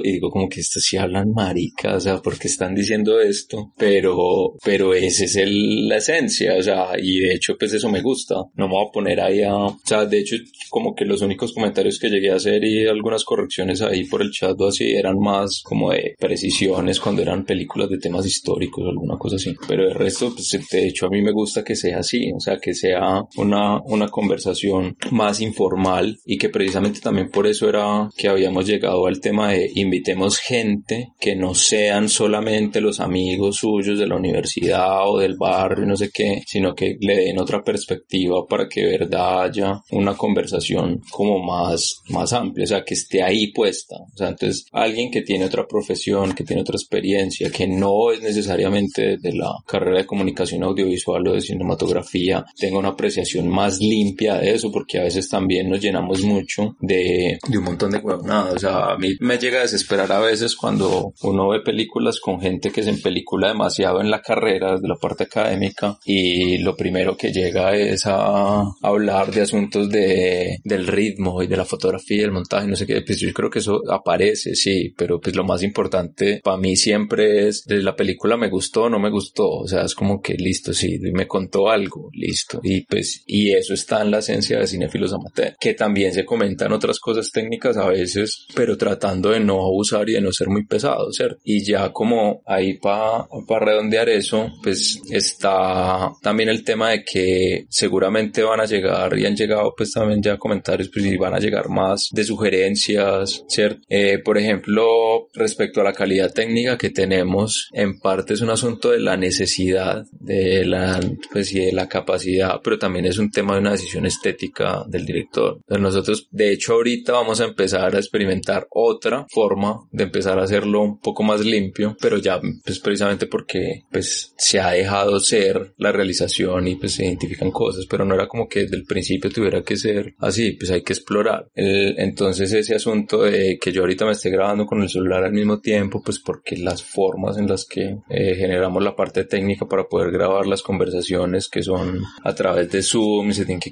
[0.03, 4.55] y digo como que estos sí hablan marica, o sea, porque están diciendo esto, pero,
[4.65, 8.37] pero esa es el, la esencia, o sea, y de hecho pues eso me gusta,
[8.55, 10.37] no me voy a poner ahí a, o sea, de hecho
[10.71, 14.31] como que los únicos comentarios que llegué a hacer y algunas correcciones ahí por el
[14.31, 18.89] chat o así eran más como de precisiones cuando eran películas de temas históricos o
[18.89, 21.99] alguna cosa así, pero el resto pues de hecho a mí me gusta que sea
[21.99, 27.47] así, o sea, que sea una, una conversación más informal y que precisamente también por
[27.47, 32.99] eso era que habíamos llegado al tema de invitemos gente que no sean solamente los
[32.99, 37.39] amigos suyos de la universidad o del barrio, no sé qué, sino que le den
[37.39, 42.85] otra perspectiva para que de verdad haya una conversación como más, más amplia, o sea,
[42.85, 43.97] que esté ahí puesta.
[43.97, 48.23] O sea, entonces alguien que tiene otra profesión, que tiene otra experiencia, que no es
[48.23, 54.37] necesariamente de la carrera de comunicación audiovisual o de cinematografía, tenga una apreciación más limpia
[54.37, 58.55] de eso, porque a veces también nos llenamos mucho de, de un montón de huevonadas.
[58.55, 62.71] O sea, a mí me llega desesperar a veces cuando uno ve películas con gente
[62.71, 67.33] que se empelicula demasiado en la carrera, desde la parte académica, y lo primero que
[67.33, 72.67] llega es a hablar de asuntos de, del ritmo y de la fotografía, el montaje,
[72.67, 73.03] no sé qué.
[73.03, 77.49] Pues yo creo que eso aparece, sí, pero pues lo más importante para mí siempre
[77.49, 79.49] es, la película me gustó o no me gustó.
[79.49, 82.61] O sea, es como que listo, sí, me contó algo, listo.
[82.63, 86.73] Y pues, y eso está en la esencia de cinefilos amateur, que también se comentan
[86.73, 90.67] otras cosas técnicas a veces, pero tratando de no abusar y de no ser muy
[90.67, 91.39] pesado, ¿cierto?
[91.45, 97.67] Y ya como ahí para pa redondear eso, pues está también el tema de que
[97.69, 101.39] seguramente van a llegar y han llegado pues también ya comentarios pues y van a
[101.39, 103.81] llegar más de sugerencias, ¿cierto?
[103.89, 108.91] Eh, por ejemplo, respecto a la calidad técnica que tenemos, en parte es un asunto
[108.91, 111.01] de la necesidad, de la,
[111.33, 115.07] pues y de la capacidad, pero también es un tema de una decisión estética del
[115.07, 115.59] director.
[115.61, 120.45] Entonces nosotros, de hecho, ahorita vamos a empezar a experimentar otra forma de empezar a
[120.45, 125.75] hacerlo un poco más limpio, pero ya pues precisamente porque pues se ha dejado ser
[125.77, 129.31] la realización y pues se identifican cosas, pero no era como que desde el principio
[129.31, 131.49] tuviera que ser así, pues hay que explorar.
[131.55, 135.33] El- entonces ese asunto de que yo ahorita me esté grabando con el celular al
[135.33, 139.85] mismo tiempo, pues porque las formas en las que eh, generamos la parte técnica para
[139.85, 143.71] poder grabar las conversaciones que son a través de Zoom y se tienen que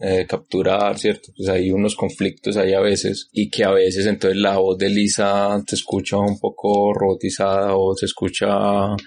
[0.00, 1.32] eh, capturar, ¿cierto?
[1.36, 4.90] Pues hay unos conflictos ahí a veces y que a veces entonces la voz de
[5.06, 8.48] Lisa te escucha un poco robotizada o se escucha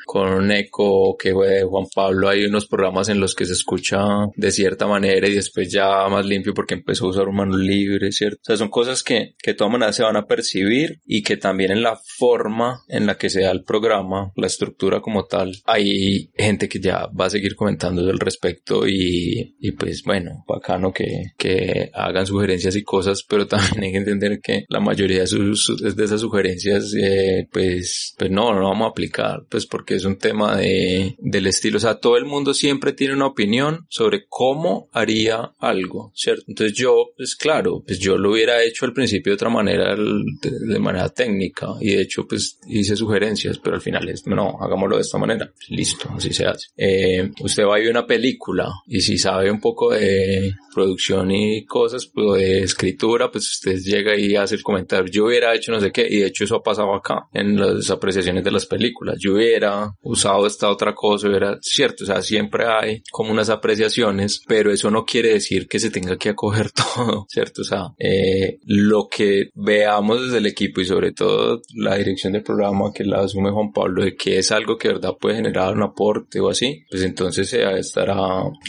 [0.06, 4.00] con un eco que de Juan Pablo hay unos programas en los que se escucha
[4.36, 8.12] de cierta manera y después ya más limpio porque empezó a usar un mano libre,
[8.12, 8.40] ¿cierto?
[8.42, 11.36] O sea, son cosas que, que de todas maneras se van a percibir y que
[11.36, 15.52] también en la forma en la que se da el programa, la estructura como tal,
[15.66, 20.94] hay gente que ya va a seguir comentando al respecto y, y pues bueno, bacano
[20.94, 25.28] que, que hagan sugerencias y cosas, pero también hay que entender que la mayoría de,
[25.28, 30.06] sus, de esas sugerencias, eh, pues, pues no, no vamos a aplicar, pues porque es
[30.06, 34.26] un tema de, del estilo, o sea, todo el mundo siempre tiene una opinión sobre
[34.28, 36.46] cómo haría algo, ¿cierto?
[36.48, 40.52] Entonces yo, pues claro, pues yo lo hubiera hecho al principio de otra manera, de,
[40.60, 44.96] de manera técnica, y de hecho, pues hice sugerencias, pero al final es, no, hagámoslo
[44.96, 46.68] de esta manera, listo, así se hace.
[46.78, 51.66] Eh, usted va a ver una película, y si sabe un poco de producción y
[51.66, 55.86] cosas, pues de escritura, pues usted llega y hace el comentario, yo hubiera hecho no
[55.86, 59.18] sé qué, y de hecho eso ha pasado acá, en las apreciaciones de las películas,
[59.20, 64.42] yo hubiera usado esta otra cosa, hubiera, cierto, o sea, siempre hay como unas apreciaciones,
[64.48, 68.60] pero eso no quiere decir que se tenga que acoger todo, cierto, o sea, eh,
[68.66, 73.20] lo que veamos desde el equipo y sobre todo la dirección del programa que la
[73.22, 76.50] asume Juan Pablo, de que es algo que de verdad puede generar un aporte o
[76.50, 78.16] así, pues entonces se estará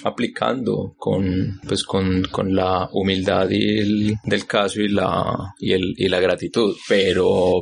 [0.04, 5.94] aplicando con, pues con, con la humildad y el- del caso y la, y el,
[5.96, 6.99] y la gratitud, pero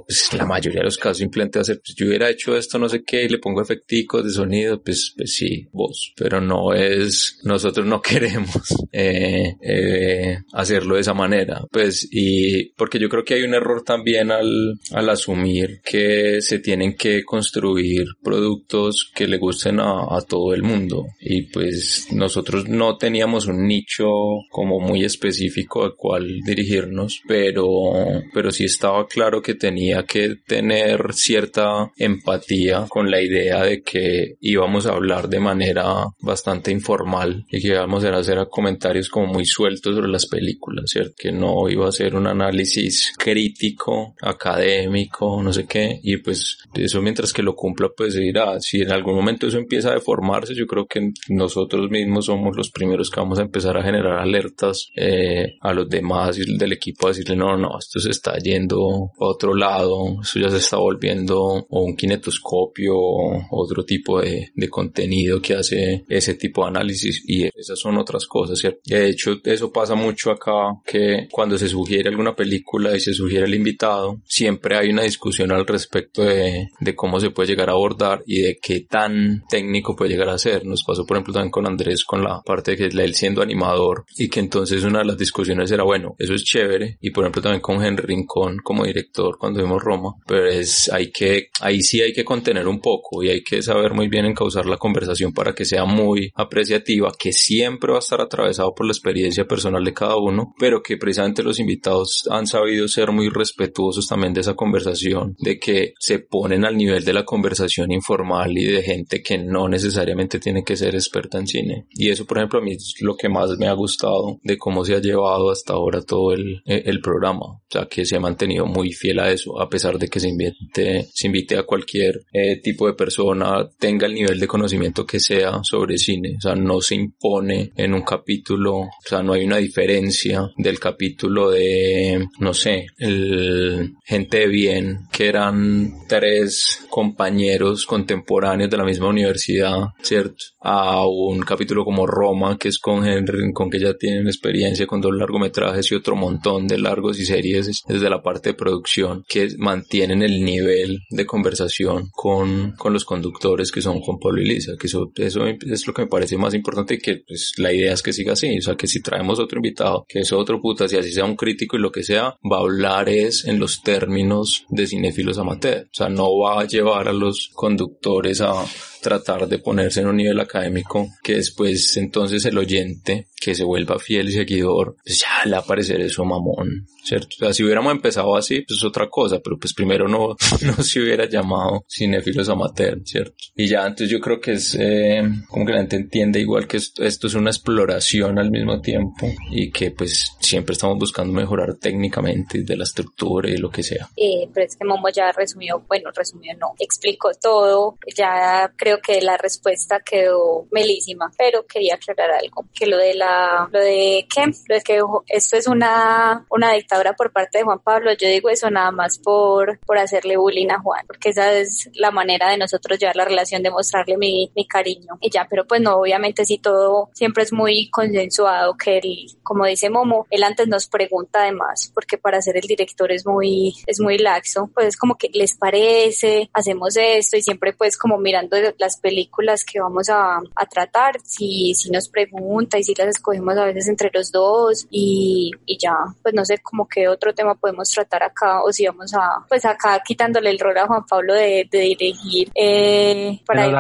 [0.07, 3.03] pues la mayoría de los casos simplemente hacer, pues yo hubiera hecho esto no sé
[3.05, 7.87] qué y le pongo efecticos de sonido, pues, pues sí, vos, pero no es, nosotros
[7.87, 13.43] no queremos eh, eh, hacerlo de esa manera, pues y porque yo creo que hay
[13.43, 19.81] un error también al, al asumir que se tienen que construir productos que le gusten
[19.81, 24.07] a, a todo el mundo y pues nosotros no teníamos un nicho
[24.51, 27.93] como muy específico al cual dirigirnos, pero,
[28.33, 34.37] pero sí estaba claro que tenía que tener cierta empatía con la idea de que
[34.41, 35.85] íbamos a hablar de manera
[36.21, 41.15] bastante informal y que íbamos a hacer comentarios como muy sueltos sobre las películas, ¿cierto?
[41.17, 47.03] Que no iba a ser un análisis crítico, académico, no sé qué, y pues eso
[47.03, 50.55] mientras que lo cumpla pues se dirá, si en algún momento eso empieza a deformarse,
[50.55, 54.89] yo creo que nosotros mismos somos los primeros que vamos a empezar a generar alertas
[54.97, 59.55] eh, a los demás del equipo a decirle no, no, esto se está yendo otro
[59.55, 65.41] lado, esto ya se está volviendo o un kinetoscopio o otro tipo de, de contenido
[65.41, 68.81] que hace ese tipo de análisis y esas son otras cosas, ¿cierto?
[68.85, 70.53] De hecho eso pasa mucho acá
[70.85, 75.53] que cuando se sugiere alguna película y se sugiere el invitado, siempre hay una discusión
[75.53, 79.97] al respecto de, de cómo se puede llegar a abordar y de qué tan técnico
[79.97, 80.65] puede llegar a ser.
[80.65, 84.05] Nos pasó por ejemplo también con Andrés con la parte de que él siendo animador
[84.17, 87.43] y que entonces una de las discusiones era bueno, eso es chévere y por ejemplo
[87.43, 89.08] también con Henry Rincón como director
[89.39, 93.31] cuando vimos Roma, pero es hay que ahí sí hay que contener un poco y
[93.31, 97.93] hay que saber muy bien encauzar la conversación para que sea muy apreciativa, que siempre
[97.93, 101.59] va a estar atravesado por la experiencia personal de cada uno, pero que precisamente los
[101.59, 106.77] invitados han sabido ser muy respetuosos también de esa conversación, de que se ponen al
[106.77, 111.39] nivel de la conversación informal y de gente que no necesariamente tiene que ser experta
[111.39, 111.87] en cine.
[111.91, 114.85] Y eso, por ejemplo, a mí es lo que más me ha gustado de cómo
[114.85, 117.47] se ha llevado hasta ahora todo el, el programa.
[117.47, 120.29] O sea, que se ha mantenido muy fiel a eso, a pesar de que se
[120.29, 125.21] invite, se invite a cualquier eh, tipo de persona, tenga el nivel de conocimiento que
[125.21, 126.37] sea sobre cine.
[126.39, 130.79] O sea, no se impone en un capítulo, o sea, no hay una diferencia del
[130.79, 138.85] capítulo de, no sé, el gente de bien, que eran tres compañeros contemporáneos de la
[138.85, 140.45] misma universidad, ¿cierto?
[140.61, 145.01] A un capítulo como Roma, que es con Henry, con que ya tienen experiencia con
[145.01, 148.78] dos largometrajes y otro montón de largos y series desde la parte de producción,
[149.27, 154.47] que mantienen el nivel de conversación con, con los conductores que son Juan Pablo y
[154.47, 157.73] Lisa, que eso, eso es lo que me parece más importante y que pues, la
[157.73, 160.61] idea es que siga así, o sea, que si traemos otro invitado, que es otro
[160.61, 163.59] puta, si así sea un crítico y lo que sea, va a hablar es en
[163.59, 168.65] los términos de cinéfilos amateur, o sea, no va a llevar a los conductores a,
[169.01, 173.99] tratar de ponerse en un nivel académico que después entonces el oyente que se vuelva
[173.99, 177.29] fiel seguidor, pues ya le va a parecer eso mamón, ¿cierto?
[177.37, 180.83] O sea, si hubiéramos empezado así, pues es otra cosa, pero pues primero no, no
[180.83, 183.37] se hubiera llamado cinéfilos amateur, ¿cierto?
[183.55, 186.79] Y ya, entonces yo creo que es eh, como que la gente entiende igual que
[186.79, 191.77] esto, esto es una exploración al mismo tiempo y que pues siempre estamos buscando mejorar
[191.77, 194.09] técnicamente de la estructura y lo que sea.
[194.17, 199.21] Eh, pero es que Momo ya resumió, bueno, resumió no, explicó todo, ya creo que
[199.21, 204.47] la respuesta quedó melísima, pero quería aclarar algo, que lo de la, lo de qué,
[204.69, 208.49] lo de que esto es una, una dictadura por parte de Juan Pablo, yo digo
[208.49, 212.59] eso nada más por, por hacerle bullying a Juan, porque esa es la manera de
[212.59, 215.19] nosotros llevar la relación, de mostrarle mi, mi cariño.
[215.21, 219.67] Y ya, pero pues no, obviamente sí todo siempre es muy consensuado, que él, como
[219.67, 224.01] dice Momo, él antes nos pregunta además, porque para ser el director es muy, es
[224.01, 228.57] muy laxo, pues es como que les parece, hacemos esto y siempre pues como mirando
[228.79, 233.57] las películas que vamos a, a tratar, si, si nos pregunta y si las escogemos
[233.57, 237.55] a veces entre los dos y, y ya, pues no sé como qué otro tema
[237.55, 241.35] podemos tratar acá o si vamos a, pues acá quitándole el rol a Juan Pablo
[241.35, 242.51] de, de dirigir.
[242.55, 243.75] Eh, para nos el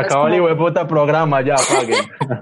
[0.46, 1.98] como- de puta programa, ya, paguen.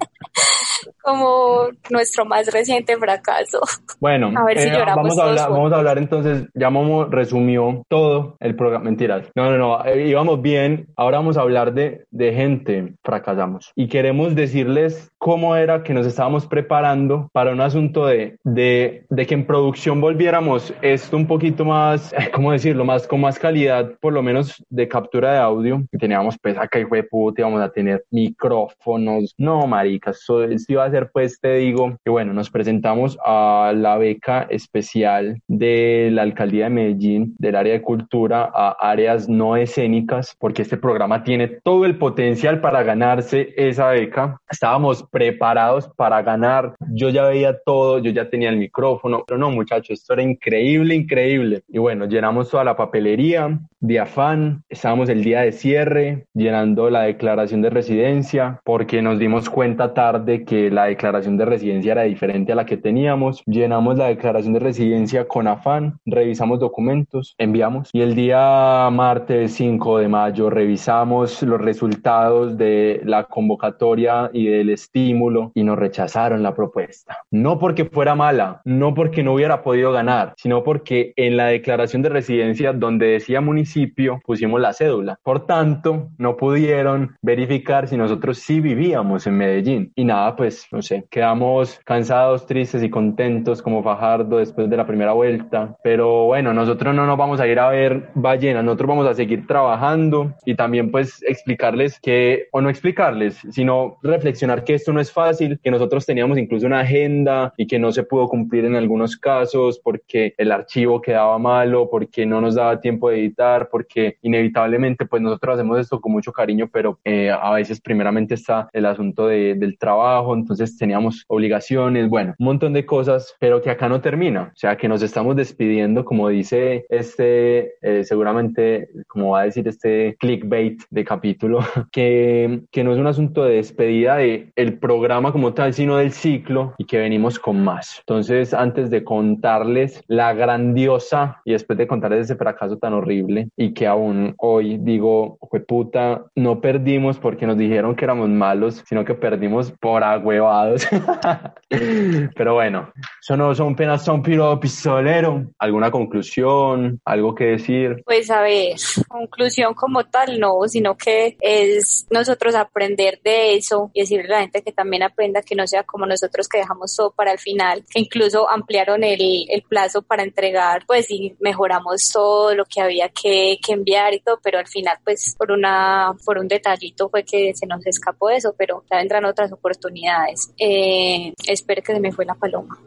[1.06, 3.60] como nuestro más reciente fracaso.
[4.00, 7.04] Bueno, A ver si eh, lloramos vamos, a hablar, vamos a hablar entonces, ya Momo
[7.04, 9.30] resumió todo el programa, mentiras.
[9.36, 13.70] No, no, no, eh, íbamos bien, ahora vamos a hablar de, de gente, fracasamos.
[13.76, 19.26] Y queremos decirles cómo era que nos estábamos preparando para un asunto de, de, de
[19.26, 22.84] que en producción volviéramos esto un poquito más, ¿cómo decirlo?
[22.84, 25.82] Más, con más calidad, por lo menos de captura de audio.
[25.98, 29.34] Teníamos pues acá, hijo de puta, íbamos a tener micrófonos.
[29.36, 33.72] No, maricas, eso, esto iba a ser pues, te digo, que bueno, nos presentamos a
[33.74, 39.56] la beca especial de la alcaldía de Medellín, del área de cultura, a áreas no
[39.56, 44.40] escénicas, porque este programa tiene todo el potencial para ganarse esa beca.
[44.48, 46.74] Estábamos preparados para ganar.
[46.92, 50.94] Yo ya veía todo, yo ya tenía el micrófono, pero no, muchachos, esto era increíble,
[50.94, 51.62] increíble.
[51.68, 54.64] Y bueno, llenamos toda la papelería de afán.
[54.68, 60.44] Estábamos el día de cierre llenando la declaración de residencia porque nos dimos cuenta tarde
[60.44, 63.42] que la declaración de residencia era diferente a la que teníamos.
[63.46, 69.98] Llenamos la declaración de residencia con afán, revisamos documentos, enviamos y el día martes 5
[69.98, 76.54] de mayo revisamos los resultados de la convocatoria y del estímulo y nos rechazaron la
[76.54, 77.18] propuesta.
[77.30, 82.02] No porque fuera mala, no porque no hubiera podido ganar, sino porque en la declaración
[82.02, 83.75] de residencia donde decía municipio
[84.24, 85.18] pusimos la cédula.
[85.22, 89.92] Por tanto, no pudieron verificar si nosotros sí vivíamos en Medellín.
[89.94, 94.86] Y nada, pues no sé, quedamos cansados, tristes y contentos como Fajardo después de la
[94.86, 95.76] primera vuelta.
[95.82, 99.46] Pero bueno, nosotros no nos vamos a ir a ver ballenas, nosotros vamos a seguir
[99.46, 105.12] trabajando y también pues explicarles que, o no explicarles, sino reflexionar que esto no es
[105.12, 109.16] fácil, que nosotros teníamos incluso una agenda y que no se pudo cumplir en algunos
[109.16, 115.06] casos porque el archivo quedaba malo, porque no nos daba tiempo de editar, porque inevitablemente
[115.06, 119.26] pues nosotros hacemos esto con mucho cariño, pero eh, a veces primeramente está el asunto
[119.26, 124.00] de- del trabajo, entonces teníamos obligaciones, bueno, un montón de cosas, pero que acá no
[124.00, 129.44] termina, o sea que nos estamos despidiendo, como dice este, eh, seguramente, como va a
[129.44, 131.60] decir este clickbait de capítulo,
[131.92, 136.12] que, que no es un asunto de despedida de el programa como tal, sino del
[136.12, 137.98] ciclo y que venimos con más.
[138.00, 143.74] Entonces, antes de contarles la grandiosa y después de contarles ese fracaso tan horrible y
[143.74, 149.14] que aún hoy digo, puta, no perdimos porque nos dijeron que éramos malos, sino que
[149.14, 150.86] perdimos por agüevados.
[152.36, 155.46] Pero bueno, eso no son penas, son piro pistolero.
[155.58, 157.00] ¿Alguna conclusión?
[157.04, 158.02] ¿Algo que decir?
[158.04, 158.76] Pues a ver,
[159.08, 164.40] conclusión como tal no, sino que es nosotros aprender de eso y decirle a la
[164.42, 167.84] gente que también aprenda que no sea como nosotros que dejamos todo para el final,
[167.90, 173.08] que incluso ampliaron el, el plazo para entregar, pues y mejoramos todo lo que había
[173.08, 177.24] que, que enviar y todo, pero al final pues por una por un detallito fue
[177.24, 180.50] que se nos escapó eso, pero ya vendrán otras oportunidades.
[180.58, 182.78] Eh, espero que se me fue la paloma.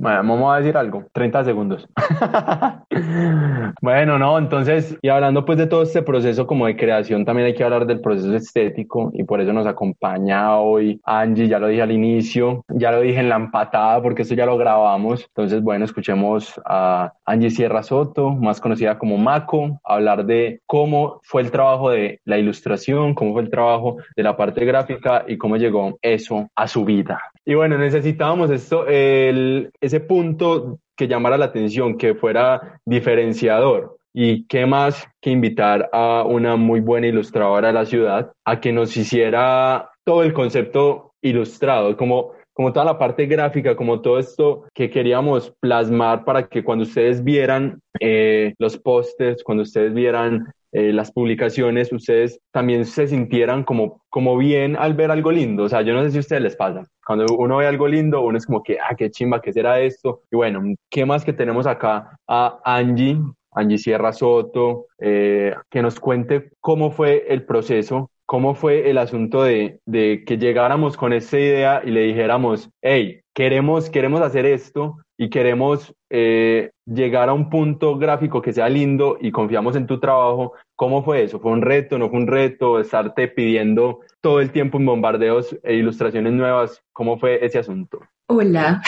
[0.00, 1.04] Vamos a decir algo.
[1.12, 1.88] 30 segundos.
[3.82, 7.54] bueno, no, entonces, y hablando pues de todo este proceso como de creación, también hay
[7.54, 11.82] que hablar del proceso estético y por eso nos acompaña hoy Angie, ya lo dije
[11.82, 15.24] al inicio, ya lo dije en la empatada porque esto ya lo grabamos.
[15.26, 21.42] Entonces, bueno, escuchemos a Angie Sierra Soto, más conocida como Maco, hablar de cómo fue
[21.42, 25.56] el trabajo de la ilustración, cómo fue el trabajo de la parte gráfica y cómo
[25.56, 27.20] llegó eso a su vida.
[27.48, 33.96] Y bueno, necesitábamos esto, el, ese punto que llamara la atención, que fuera diferenciador.
[34.12, 38.70] Y qué más que invitar a una muy buena ilustradora de la ciudad a que
[38.70, 44.64] nos hiciera todo el concepto ilustrado, como como toda la parte gráfica, como todo esto
[44.74, 50.92] que queríamos plasmar para que cuando ustedes vieran eh, los pósters, cuando ustedes vieran eh,
[50.92, 55.64] las publicaciones, ustedes también se sintieran como, como bien al ver algo lindo.
[55.64, 56.84] O sea, yo no sé si a ustedes les pasa.
[57.06, 60.22] Cuando uno ve algo lindo, uno es como que, ah, qué chimba, ¿qué será esto?
[60.30, 62.18] Y bueno, ¿qué más que tenemos acá?
[62.26, 63.18] A Angie,
[63.52, 69.42] Angie Sierra Soto, eh, que nos cuente cómo fue el proceso ¿Cómo fue el asunto
[69.42, 74.98] de, de, que llegáramos con esta idea y le dijéramos, hey, queremos, queremos hacer esto
[75.16, 79.98] y queremos eh, llegar a un punto gráfico que sea lindo y confiamos en tu
[79.98, 80.52] trabajo?
[80.76, 81.40] ¿Cómo fue eso?
[81.40, 81.98] ¿Fue un reto?
[81.98, 82.78] ¿No fue un reto?
[82.78, 86.82] ¿Estarte pidiendo todo el tiempo en bombardeos e ilustraciones nuevas?
[86.92, 88.00] ¿Cómo fue ese asunto?
[88.26, 88.82] Hola.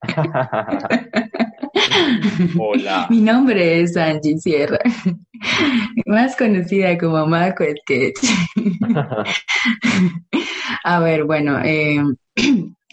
[2.58, 3.06] Hola.
[3.10, 4.78] Mi nombre es Angie Sierra,
[6.06, 8.18] más conocida como Mako Sketch.
[10.84, 12.02] A ver, bueno, eh,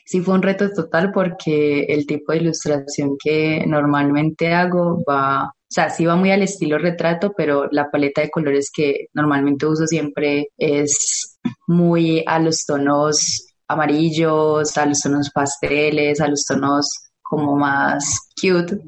[0.06, 5.52] sí fue un reto total porque el tipo de ilustración que normalmente hago va, o
[5.68, 9.86] sea, sí va muy al estilo retrato, pero la paleta de colores que normalmente uso
[9.88, 17.56] siempre es muy a los tonos amarillos, a los tonos pasteles, a los tonos como
[17.56, 18.80] más cute.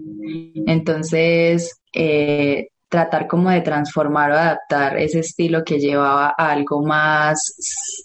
[0.66, 7.56] Entonces, eh, tratar como de transformar o adaptar ese estilo que llevaba a algo más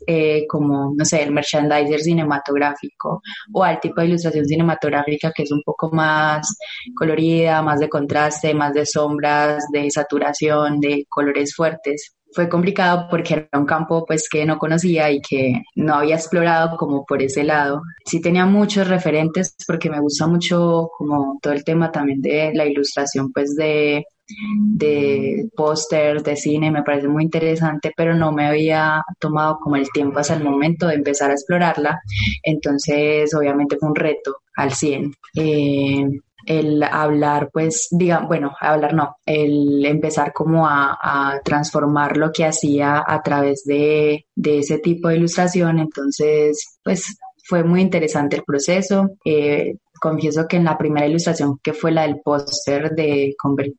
[0.07, 3.21] eh, como, no sé, el merchandiser cinematográfico
[3.53, 6.57] o al tipo de ilustración cinematográfica que es un poco más
[6.95, 13.49] colorida, más de contraste, más de sombras, de saturación, de colores fuertes fue complicado porque
[13.51, 17.43] era un campo pues que no conocía y que no había explorado como por ese
[17.45, 17.81] lado.
[18.05, 22.67] Sí tenía muchos referentes porque me gusta mucho como todo el tema también de la
[22.67, 29.03] ilustración pues de de póster, de cine, me parece muy interesante, pero no me había
[29.21, 32.01] tomado como el tiempo hasta el momento de empezar a explorarla.
[32.43, 35.13] Entonces, obviamente fue un reto al 100.
[35.37, 36.07] Eh,
[36.47, 43.05] el hablar, pues, diga, bueno, hablar no, el empezar como a, transformar lo que hacía
[43.07, 45.79] a través de, de, ese tipo de ilustración.
[45.79, 49.11] Entonces, pues, fue muy interesante el proceso.
[49.25, 53.35] Eh, confieso que en la primera ilustración, que fue la del póster de,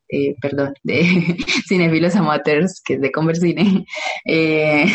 [0.09, 1.38] eh, perdón, de
[1.68, 3.86] Cinefilos Amateurs, que es de Conversine,
[4.26, 4.86] eh,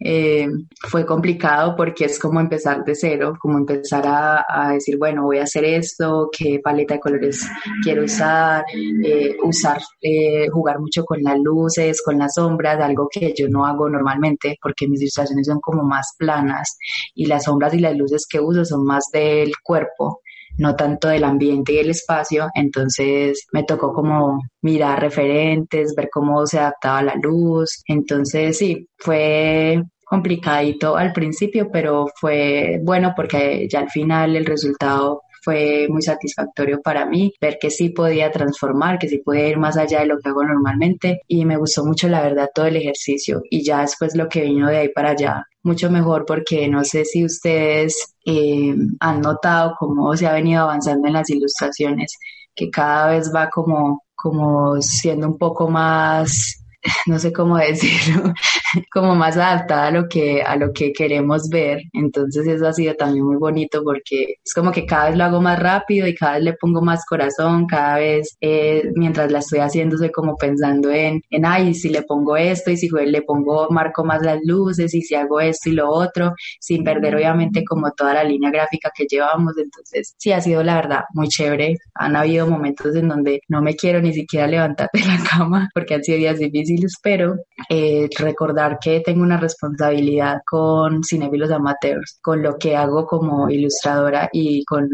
[0.00, 0.48] eh,
[0.88, 5.44] fue complicado porque es como empezar de cero, como empezar a, decir, bueno, voy a
[5.44, 7.46] hacer esto, qué paleta de colores
[7.82, 8.64] quiero usar,
[9.04, 13.66] eh, usar, eh, jugar mucho con las luces, con las sombras, algo que yo no
[13.66, 16.76] hago normalmente porque mis ilustraciones son como más planas
[17.14, 20.22] y las sombras y las luces que uso son más del cuerpo
[20.58, 26.46] no tanto del ambiente y el espacio, entonces me tocó como mirar referentes, ver cómo
[26.46, 33.80] se adaptaba la luz, entonces sí, fue complicadito al principio, pero fue bueno porque ya
[33.80, 39.08] al final el resultado fue muy satisfactorio para mí ver que sí podía transformar, que
[39.08, 41.22] sí podía ir más allá de lo que hago normalmente.
[41.26, 43.42] Y me gustó mucho la verdad todo el ejercicio.
[43.50, 47.04] Y ya después lo que vino de ahí para allá mucho mejor porque no sé
[47.04, 52.16] si ustedes eh, han notado cómo se ha venido avanzando en las ilustraciones,
[52.54, 56.64] que cada vez va como, como siendo un poco más
[57.06, 58.32] no sé cómo decirlo,
[58.92, 61.82] como más adaptada a lo que a lo que queremos ver.
[61.92, 65.40] Entonces eso ha sido también muy bonito porque es como que cada vez lo hago
[65.40, 69.60] más rápido y cada vez le pongo más corazón, cada vez eh, mientras la estoy
[69.60, 73.68] haciendo estoy como pensando en, en, ay, si le pongo esto y si le pongo,
[73.70, 77.90] marco más las luces y si hago esto y lo otro, sin perder obviamente como
[77.92, 79.56] toda la línea gráfica que llevamos.
[79.58, 81.76] Entonces sí ha sido la verdad muy chévere.
[81.94, 85.94] Han habido momentos en donde no me quiero ni siquiera levantar de la cama porque
[85.94, 87.36] han sido días difíciles pero
[87.68, 94.28] eh, recordar que tengo una responsabilidad con Cinefilos Amateurs, con lo que hago como ilustradora
[94.32, 94.88] y con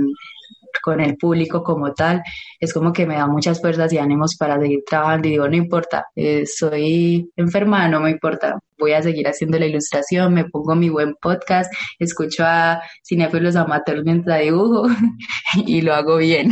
[0.82, 2.22] con el público como tal,
[2.60, 5.28] es como que me da muchas fuerzas y ánimos para seguir trabajando.
[5.28, 9.64] Y digo, no importa, eh, soy enferma, no me importa, voy a seguir haciendo la
[9.64, 14.86] ilustración, me pongo mi buen podcast, escucho a cinéfilos amateurs mientras dibujo
[15.66, 16.50] y lo hago bien.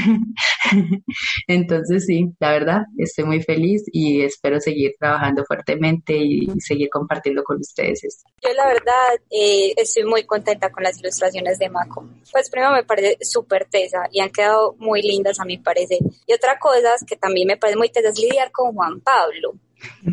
[1.46, 7.44] Entonces sí, la verdad, estoy muy feliz y espero seguir trabajando fuertemente y seguir compartiendo
[7.44, 8.00] con ustedes.
[8.42, 12.08] Yo la verdad eh, estoy muy contenta con las ilustraciones de Mako.
[12.32, 15.98] Pues primero me parece súper tesa y han quedado muy lindas a mi parecer.
[16.26, 19.52] Y otra cosa que también me parece muy tesa es lidiar con Juan Pablo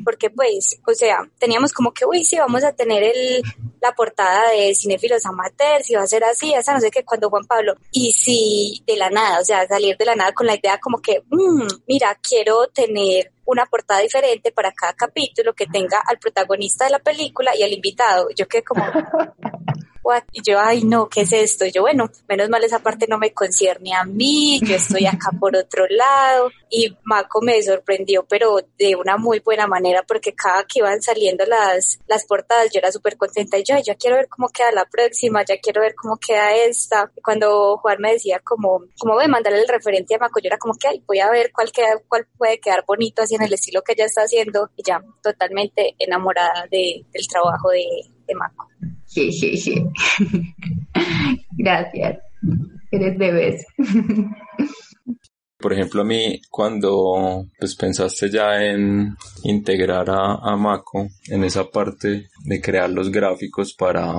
[0.03, 3.41] porque pues, o sea, teníamos como que, uy, sí, vamos a tener el,
[3.81, 7.29] la portada de Cinefilos Amateurs, y va a ser así, esa no sé qué, cuando
[7.29, 10.55] Juan Pablo, y si de la nada, o sea, salir de la nada con la
[10.55, 16.01] idea como que, mmm, mira, quiero tener una portada diferente para cada capítulo que tenga
[16.07, 18.27] al protagonista de la película y al invitado.
[18.35, 18.83] Yo quedé como,
[20.31, 21.65] Y yo, ay, no, ¿qué es esto?
[21.65, 25.31] Y yo, bueno, menos mal esa parte no me concierne a mí, yo estoy acá
[25.39, 26.49] por otro lado.
[26.69, 31.45] Y Mako me sorprendió, pero de una muy buena manera, porque cada que iban saliendo
[31.45, 33.57] las, las portadas, yo era súper contenta.
[33.57, 36.55] Y yo, ay, ya quiero ver cómo queda la próxima, ya quiero ver cómo queda
[36.55, 37.11] esta.
[37.15, 40.47] Y cuando Juan me decía, como, como voy a mandarle el referente a Mako, yo
[40.47, 43.43] era como que, ay, voy a ver cuál, queda, cuál puede quedar bonito así en
[43.43, 44.69] el estilo que ella está haciendo.
[44.75, 47.85] Y ya, totalmente enamorada de, del trabajo de,
[48.27, 48.67] de Mako.
[49.09, 49.83] Sí, sí, sí.
[51.57, 52.19] Gracias.
[52.91, 53.65] Eres bebés.
[55.57, 61.69] Por ejemplo, a mí, cuando pues, pensaste ya en integrar a, a Mako en esa
[61.69, 64.13] parte de crear los gráficos para,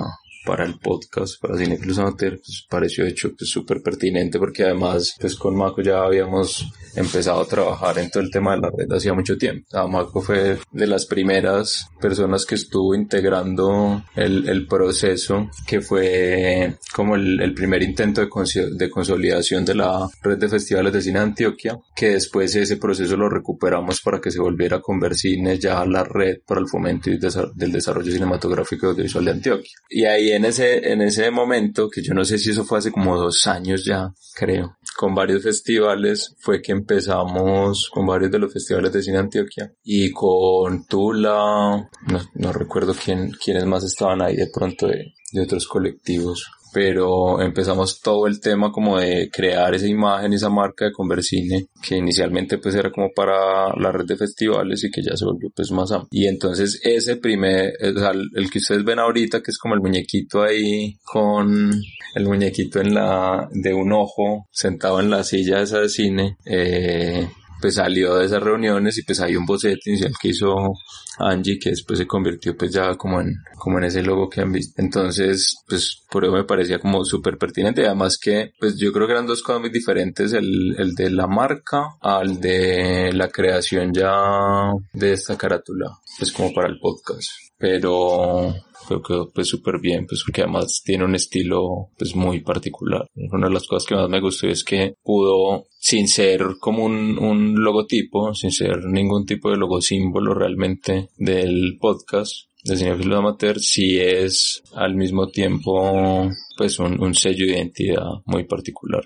[0.45, 5.57] para el podcast, para Cinefilos Amateur, pues pareció hecho súper pertinente porque además pues con
[5.57, 6.67] Mako ya habíamos
[6.97, 9.67] empezado a trabajar en todo el tema de la red hacía mucho tiempo.
[9.73, 16.77] O Mako fue de las primeras personas que estuvo integrando el, el proceso que fue
[16.95, 18.29] como el, el primer intento de,
[18.77, 23.17] de consolidación de la red de festivales de cine de Antioquia, que después ese proceso
[23.17, 27.73] lo recuperamos para que se volviera a Conversine ya la red para el fomento del
[27.73, 29.73] desarrollo cinematográfico y audiovisual de Antioquia.
[29.89, 32.93] Y ahí en ese, en ese momento, que yo no sé si eso fue hace
[32.93, 38.53] como dos años ya, creo, con varios festivales, fue que empezamos con varios de los
[38.53, 44.37] festivales de cine Antioquia y con Tula, no, no recuerdo quién, quiénes más estaban ahí
[44.37, 49.87] de pronto de, de otros colectivos pero empezamos todo el tema como de crear esa
[49.87, 54.85] imagen, esa marca de Conversine, que inicialmente pues era como para la red de festivales
[54.85, 56.09] y que ya se volvió pues más amplio.
[56.11, 59.81] Y entonces ese primer, o sea, el que ustedes ven ahorita, que es como el
[59.81, 61.71] muñequito ahí con
[62.15, 67.29] el muñequito en la, de un ojo sentado en la silla esa de cine, eh,
[67.61, 70.75] pues salió de esas reuniones y pues hay un boceto inicial que hizo
[71.19, 74.53] Angie que después se convirtió pues ya como en, como en ese logo que han
[74.53, 74.81] visto.
[74.81, 77.87] Entonces, pues por eso me parecía como súper pertinente.
[77.87, 81.27] Además que, pues yo creo que eran dos cosas muy diferentes, el, el de la
[81.27, 87.50] marca al de la creación ya de esta carátula, pues como para el podcast.
[87.61, 88.55] Pero
[88.89, 93.07] creo que pues súper bien, pues porque además tiene un estilo pues muy particular.
[93.15, 97.19] Una de las cosas que más me gustó es que pudo, sin ser como un,
[97.19, 103.59] un logotipo, sin ser ningún tipo de logo símbolo realmente del podcast, de Cinefilo Amateur
[103.59, 109.05] sí es al mismo tiempo pues un, un sello de identidad muy particular.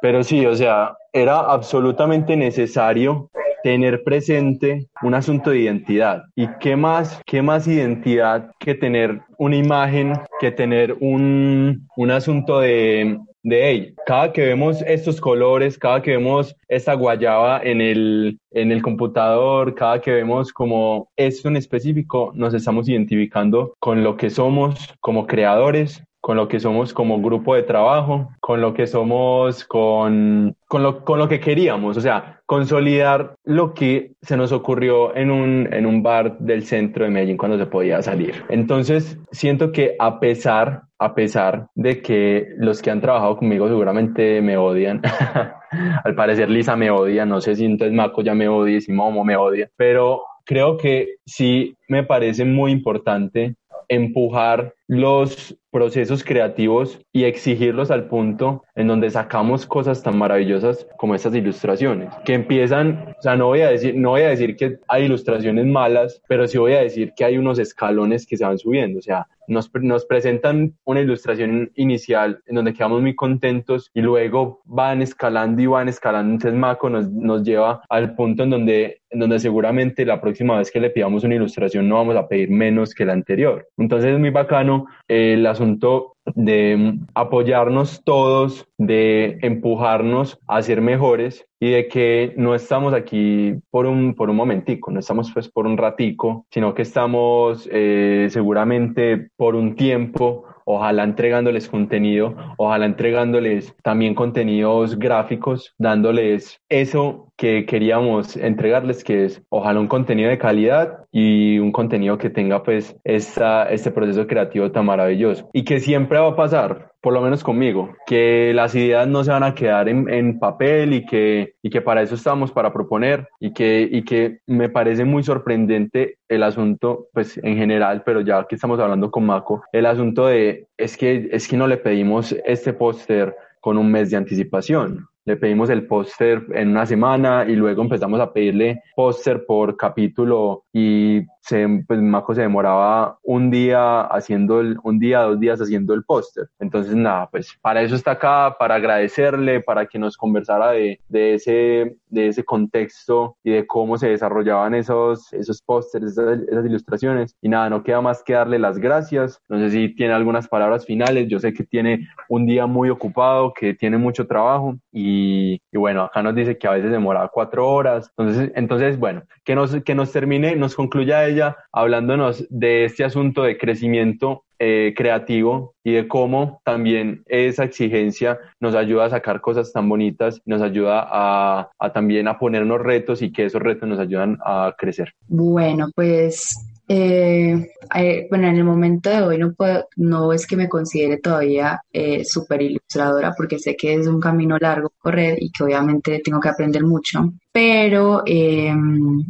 [0.00, 3.30] Pero sí, o sea, era absolutamente necesario
[3.62, 6.22] tener presente un asunto de identidad.
[6.34, 12.60] ¿Y qué más, qué más identidad que tener una imagen, que tener un, un asunto
[12.60, 18.38] de, de hey, cada que vemos estos colores, cada que vemos esta guayaba en el,
[18.52, 24.16] en el computador, cada que vemos como esto en específico, nos estamos identificando con lo
[24.16, 28.86] que somos como creadores, con lo que somos como grupo de trabajo, con lo que
[28.86, 34.52] somos con, con, lo, con lo que queríamos, o sea, consolidar lo que se nos
[34.52, 38.44] ocurrió en un, en un bar del centro de Medellín cuando se podía salir.
[38.50, 44.40] Entonces, siento que a pesar, a pesar de que los que han trabajado conmigo seguramente
[44.42, 45.02] me odian,
[46.04, 49.24] al parecer Lisa me odia, no sé si entonces Maco ya me odia, si Momo
[49.24, 53.56] me odia, pero creo que sí me parece muy importante
[53.88, 61.14] empujar los procesos creativos y exigirlos al punto en donde sacamos cosas tan maravillosas como
[61.14, 64.78] estas ilustraciones, que empiezan, o sea, no voy a decir, no voy a decir que
[64.86, 68.58] hay ilustraciones malas, pero sí voy a decir que hay unos escalones que se van
[68.58, 74.00] subiendo, o sea, nos, nos presentan una ilustración inicial en donde quedamos muy contentos y
[74.00, 79.00] luego van escalando y van escalando, entonces Maco nos, nos lleva al punto en donde,
[79.10, 82.50] en donde seguramente la próxima vez que le pidamos una ilustración no vamos a pedir
[82.50, 83.66] menos que la anterior.
[83.76, 84.71] Entonces es muy bacano
[85.08, 92.94] el asunto de apoyarnos todos, de empujarnos a ser mejores y de que no estamos
[92.94, 97.68] aquí por un, por un momentico, no estamos pues por un ratico, sino que estamos
[97.70, 107.32] eh, seguramente por un tiempo ojalá entregándoles contenido, ojalá entregándoles también contenidos gráficos, dándoles eso
[107.36, 112.62] que queríamos entregarles, que es ojalá un contenido de calidad y un contenido que tenga
[112.62, 115.48] pues esta, este proceso creativo tan maravilloso.
[115.52, 119.24] Y que siempre siempre va a pasar, por lo menos conmigo, que las ideas no
[119.24, 123.28] se van a quedar en, papel y que, y que para eso estamos, para proponer
[123.40, 128.44] y que, y que me parece muy sorprendente el asunto, pues en general, pero ya
[128.46, 132.36] que estamos hablando con Mako, el asunto de es que, es que no le pedimos
[132.44, 135.06] este póster con un mes de anticipación.
[135.24, 140.64] Le pedimos el póster en una semana y luego empezamos a pedirle póster por capítulo
[140.74, 145.92] y se, pues Maco se demoraba un día haciendo el, un día, dos días haciendo
[145.92, 146.48] el póster.
[146.60, 151.34] Entonces, nada, pues para eso está acá, para agradecerle, para que nos conversara de, de
[151.34, 157.34] ese, de ese contexto y de cómo se desarrollaban esos, esos pósters, esas, esas, ilustraciones.
[157.42, 159.40] Y nada, no queda más que darle las gracias.
[159.48, 161.26] No sé si tiene algunas palabras finales.
[161.28, 166.02] Yo sé que tiene un día muy ocupado, que tiene mucho trabajo y, y bueno,
[166.02, 168.12] acá nos dice que a veces demoraba cuatro horas.
[168.16, 171.31] Entonces, entonces bueno, que nos, que nos termine, nos concluya
[171.72, 178.74] hablándonos de este asunto de crecimiento eh, creativo y de cómo también esa exigencia nos
[178.74, 183.32] ayuda a sacar cosas tan bonitas, nos ayuda a, a también a ponernos retos y
[183.32, 185.12] que esos retos nos ayudan a crecer.
[185.26, 186.56] Bueno, pues
[186.94, 191.18] eh, eh, bueno, en el momento de hoy no puedo, no es que me considere
[191.18, 196.20] todavía eh, súper ilustradora porque sé que es un camino largo correr y que obviamente
[196.22, 198.72] tengo que aprender mucho, pero eh,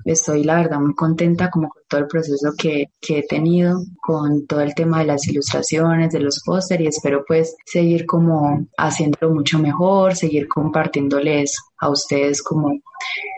[0.05, 4.47] estoy la verdad muy contenta como con todo el proceso que, que, he tenido, con
[4.47, 9.35] todo el tema de las ilustraciones, de los pósteres y espero pues seguir como haciéndolo
[9.35, 12.71] mucho mejor, seguir compartiéndoles a ustedes como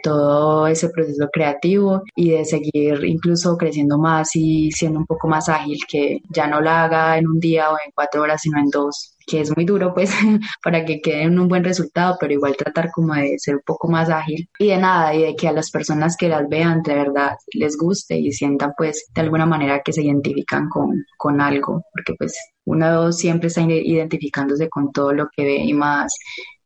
[0.02, 5.48] todo ese proceso creativo y de seguir incluso creciendo más y siendo un poco más
[5.48, 8.68] ágil, que ya no la haga en un día o en cuatro horas, sino en
[8.68, 10.10] dos, que es muy duro pues
[10.62, 14.10] para que quede un buen resultado, pero igual tratar como de ser un poco más
[14.10, 14.48] ágil.
[14.58, 17.76] Y de nada, y de que a las personas que las vean de verdad les
[17.76, 22.36] guste y sientan pues de alguna manera que se identifican con, con algo, porque pues
[22.64, 26.16] uno siempre está identificándose con todo lo que ve y más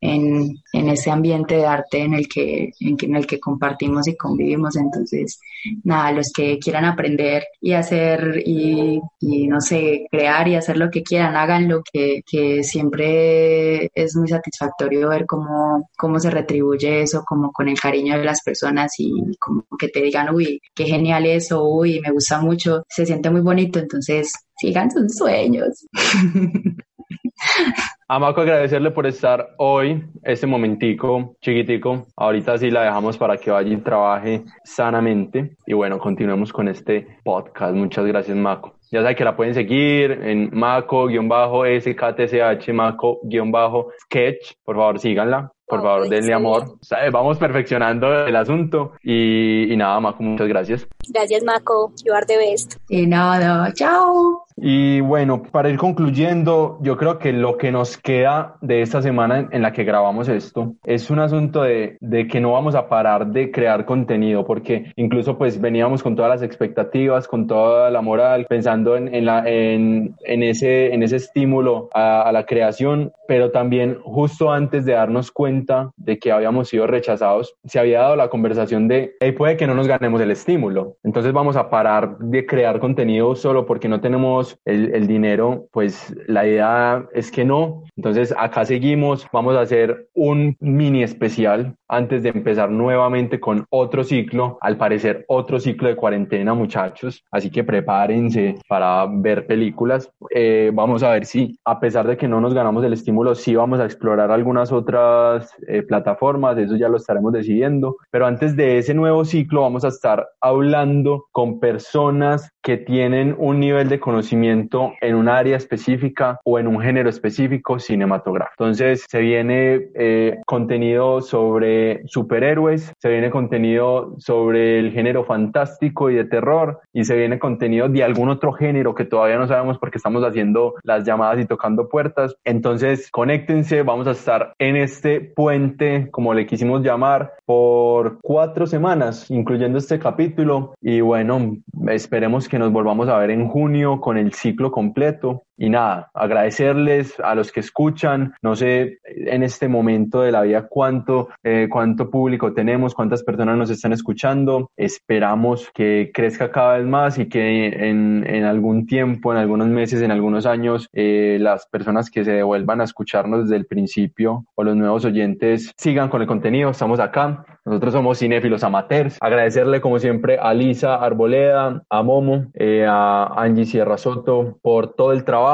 [0.01, 4.17] en, en ese ambiente de arte en el, que, en, en, el que compartimos y
[4.17, 4.77] convivimos.
[4.77, 5.41] Entonces,
[5.85, 10.91] nada, los que quieran aprender y hacer y, y no sé, crear y hacer lo
[10.91, 17.25] que quieran, háganlo, que, que siempre es muy satisfactorio ver cómo, cómo se retribuye eso,
[17.27, 21.27] como con el cariño de las personas y como que te digan, uy, qué genial
[21.27, 25.87] eso, uy, me gusta mucho, se siente muy bonito, entonces sigan sus sueños.
[28.11, 32.07] A Maco agradecerle por estar hoy, este momentico chiquitico.
[32.17, 35.59] Ahorita sí la dejamos para que vaya y trabaje sanamente.
[35.67, 37.75] Y bueno, continuemos con este podcast.
[37.75, 38.77] Muchas gracias, Maco.
[38.91, 44.55] Ya saben que la pueden seguir en Maco-SKTCH, Maco-Sketch.
[44.65, 45.53] Por favor, síganla.
[45.69, 46.65] Por favor, oh, denle amor.
[47.13, 48.93] Vamos perfeccionando el asunto.
[49.03, 50.89] Y, y nada, Maco, muchas gracias.
[51.09, 51.93] Gracias, Maco.
[52.05, 52.77] You are the best.
[52.89, 54.45] Y nada, chao.
[54.61, 59.39] Y bueno, para ir concluyendo, yo creo que lo que nos queda de esta semana
[59.39, 62.89] en, en la que grabamos esto es un asunto de, de, que no vamos a
[62.89, 68.03] parar de crear contenido, porque incluso pues veníamos con todas las expectativas, con toda la
[68.03, 73.13] moral, pensando en, en, la, en, en ese, en ese estímulo a, a la creación,
[73.29, 75.58] pero también justo antes de darnos cuenta
[75.97, 79.75] de que habíamos sido rechazados, se había dado la conversación de, hey, puede que no
[79.75, 84.59] nos ganemos el estímulo, entonces vamos a parar de crear contenido solo porque no tenemos
[84.65, 87.85] el, dinero, pues la idea es que no.
[87.97, 94.05] Entonces acá seguimos, vamos a hacer un mini especial antes de empezar nuevamente con otro
[94.05, 100.11] ciclo, al parecer otro ciclo de cuarentena muchachos, así que prepárense para ver películas.
[100.31, 103.55] Eh, vamos a ver si a pesar de que no nos ganamos el estímulo, sí
[103.55, 108.79] vamos a explorar algunas otras eh, plataformas, eso ya lo estaremos decidiendo, pero antes de
[108.79, 114.93] ese nuevo ciclo vamos a estar hablando con personas que tienen un nivel de conocimiento
[115.01, 118.63] en un área específica o en un género específico cinematográfico.
[118.63, 126.17] Entonces se viene eh, contenido sobre superhéroes, se viene contenido sobre el género fantástico y
[126.17, 129.97] de terror y se viene contenido de algún otro género que todavía no sabemos porque
[129.97, 132.37] estamos haciendo las llamadas y tocando puertas.
[132.45, 139.31] Entonces conéctense, vamos a estar en este puente, como le quisimos llamar, por cuatro semanas,
[139.31, 140.75] incluyendo este capítulo.
[140.83, 141.57] Y bueno,
[141.89, 145.45] esperemos que nos volvamos a ver en junio con el ciclo completo.
[145.59, 148.33] Y nada, agradecerles a los que escuchan.
[148.43, 153.59] No sé en este momento de la vida cuánto, eh, cuánto público tenemos, cuántas personas
[153.59, 154.71] nos están escuchando.
[154.77, 160.01] Esperamos que crezca cada vez más y que en, en algún tiempo, en algunos meses,
[160.01, 164.63] en algunos años, eh, las personas que se devuelvan a escucharnos desde el principio o
[164.63, 166.71] los nuevos oyentes sigan con el contenido.
[166.71, 167.45] Estamos acá.
[167.65, 169.19] Nosotros somos cinéfilos amateurs.
[169.21, 175.13] Agradecerle como siempre a Lisa Arboleda, a Momo, eh, a Angie Sierra Soto por todo
[175.13, 175.48] el trabajo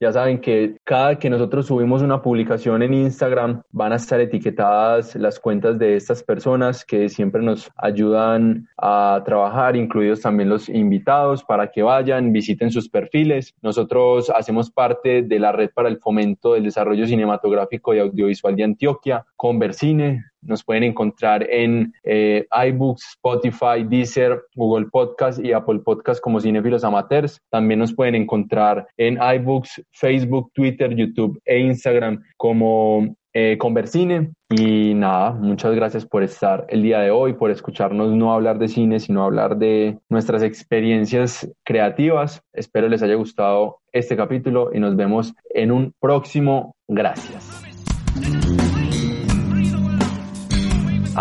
[0.00, 5.16] Ya saben que cada que nosotros subimos una publicación en Instagram van a estar etiquetadas
[5.16, 11.42] las cuentas de estas personas que siempre nos ayudan a trabajar, incluidos también los invitados,
[11.42, 13.54] para que vayan, visiten sus perfiles.
[13.60, 18.64] Nosotros hacemos parte de la red para el fomento del desarrollo cinematográfico y audiovisual de
[18.64, 26.20] Antioquia, Conversine, nos pueden encontrar en eh, iBooks, Spotify, Deezer, Google Podcast y Apple Podcast
[26.20, 27.40] como Cinefilos Amateurs.
[27.50, 34.32] También nos pueden encontrar en iBooks, Facebook, Twitter, YouTube e Instagram como eh, Conversine.
[34.50, 38.66] Y nada, muchas gracias por estar el día de hoy, por escucharnos no hablar de
[38.66, 42.42] cine, sino hablar de nuestras experiencias creativas.
[42.52, 46.74] Espero les haya gustado este capítulo y nos vemos en un próximo.
[46.88, 47.62] Gracias.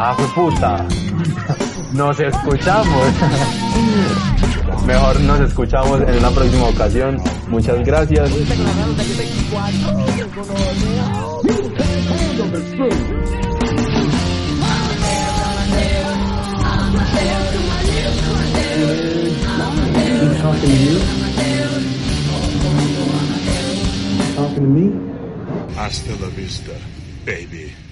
[0.01, 0.87] Ah, puta.
[1.91, 3.07] Nos escuchamos.
[4.87, 7.21] Mejor nos escuchamos en una próxima ocasión.
[7.49, 8.31] Muchas gracias.
[25.77, 26.71] Hasta la vista,
[27.25, 27.88] baby.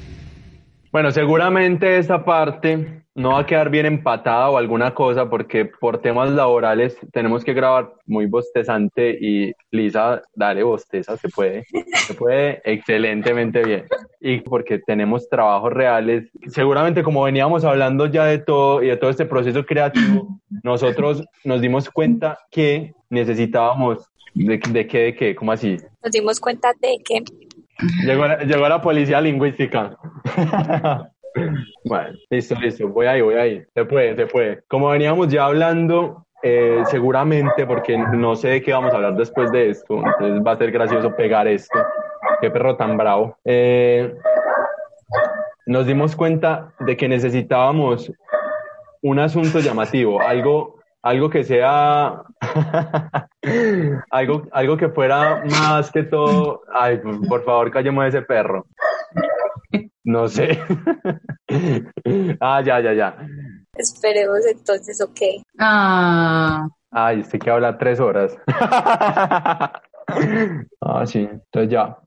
[0.91, 5.99] Bueno, seguramente esta parte no va a quedar bien empatada o alguna cosa porque por
[5.99, 11.65] temas laborales tenemos que grabar muy bostezante y Lisa, dale bosteza, se puede,
[12.05, 13.85] se puede excelentemente bien.
[14.21, 19.09] Y porque tenemos trabajos reales, seguramente como veníamos hablando ya de todo y de todo
[19.09, 25.35] este proceso creativo, nosotros nos dimos cuenta que necesitábamos, ¿de, de qué, de qué?
[25.35, 25.77] ¿Cómo así?
[26.03, 27.23] Nos dimos cuenta de que
[28.03, 29.95] Llegó llegó la policía lingüística.
[31.85, 32.87] bueno, listo, listo.
[32.87, 33.63] Voy ahí, voy ahí.
[33.73, 34.63] Se puede, se puede.
[34.67, 39.51] Como veníamos ya hablando, eh, seguramente, porque no sé de qué vamos a hablar después
[39.51, 41.79] de esto, entonces va a ser gracioso pegar esto.
[42.41, 43.37] Qué perro tan bravo.
[43.43, 44.13] Eh,
[45.65, 48.11] nos dimos cuenta de que necesitábamos
[49.01, 50.76] un asunto llamativo, algo,
[51.07, 52.23] algo que sea
[54.11, 56.61] algo, algo que fuera más que todo.
[56.73, 58.65] Ay, por favor, callemos a ese perro.
[60.03, 60.59] No sé.
[62.41, 63.17] ah, ya, ya, ya.
[63.75, 65.19] esperemos entonces, ok.
[65.59, 68.37] Ah, Ay, este que habla tres horas.
[70.81, 71.27] ah, sí.
[71.29, 71.97] Entonces ya.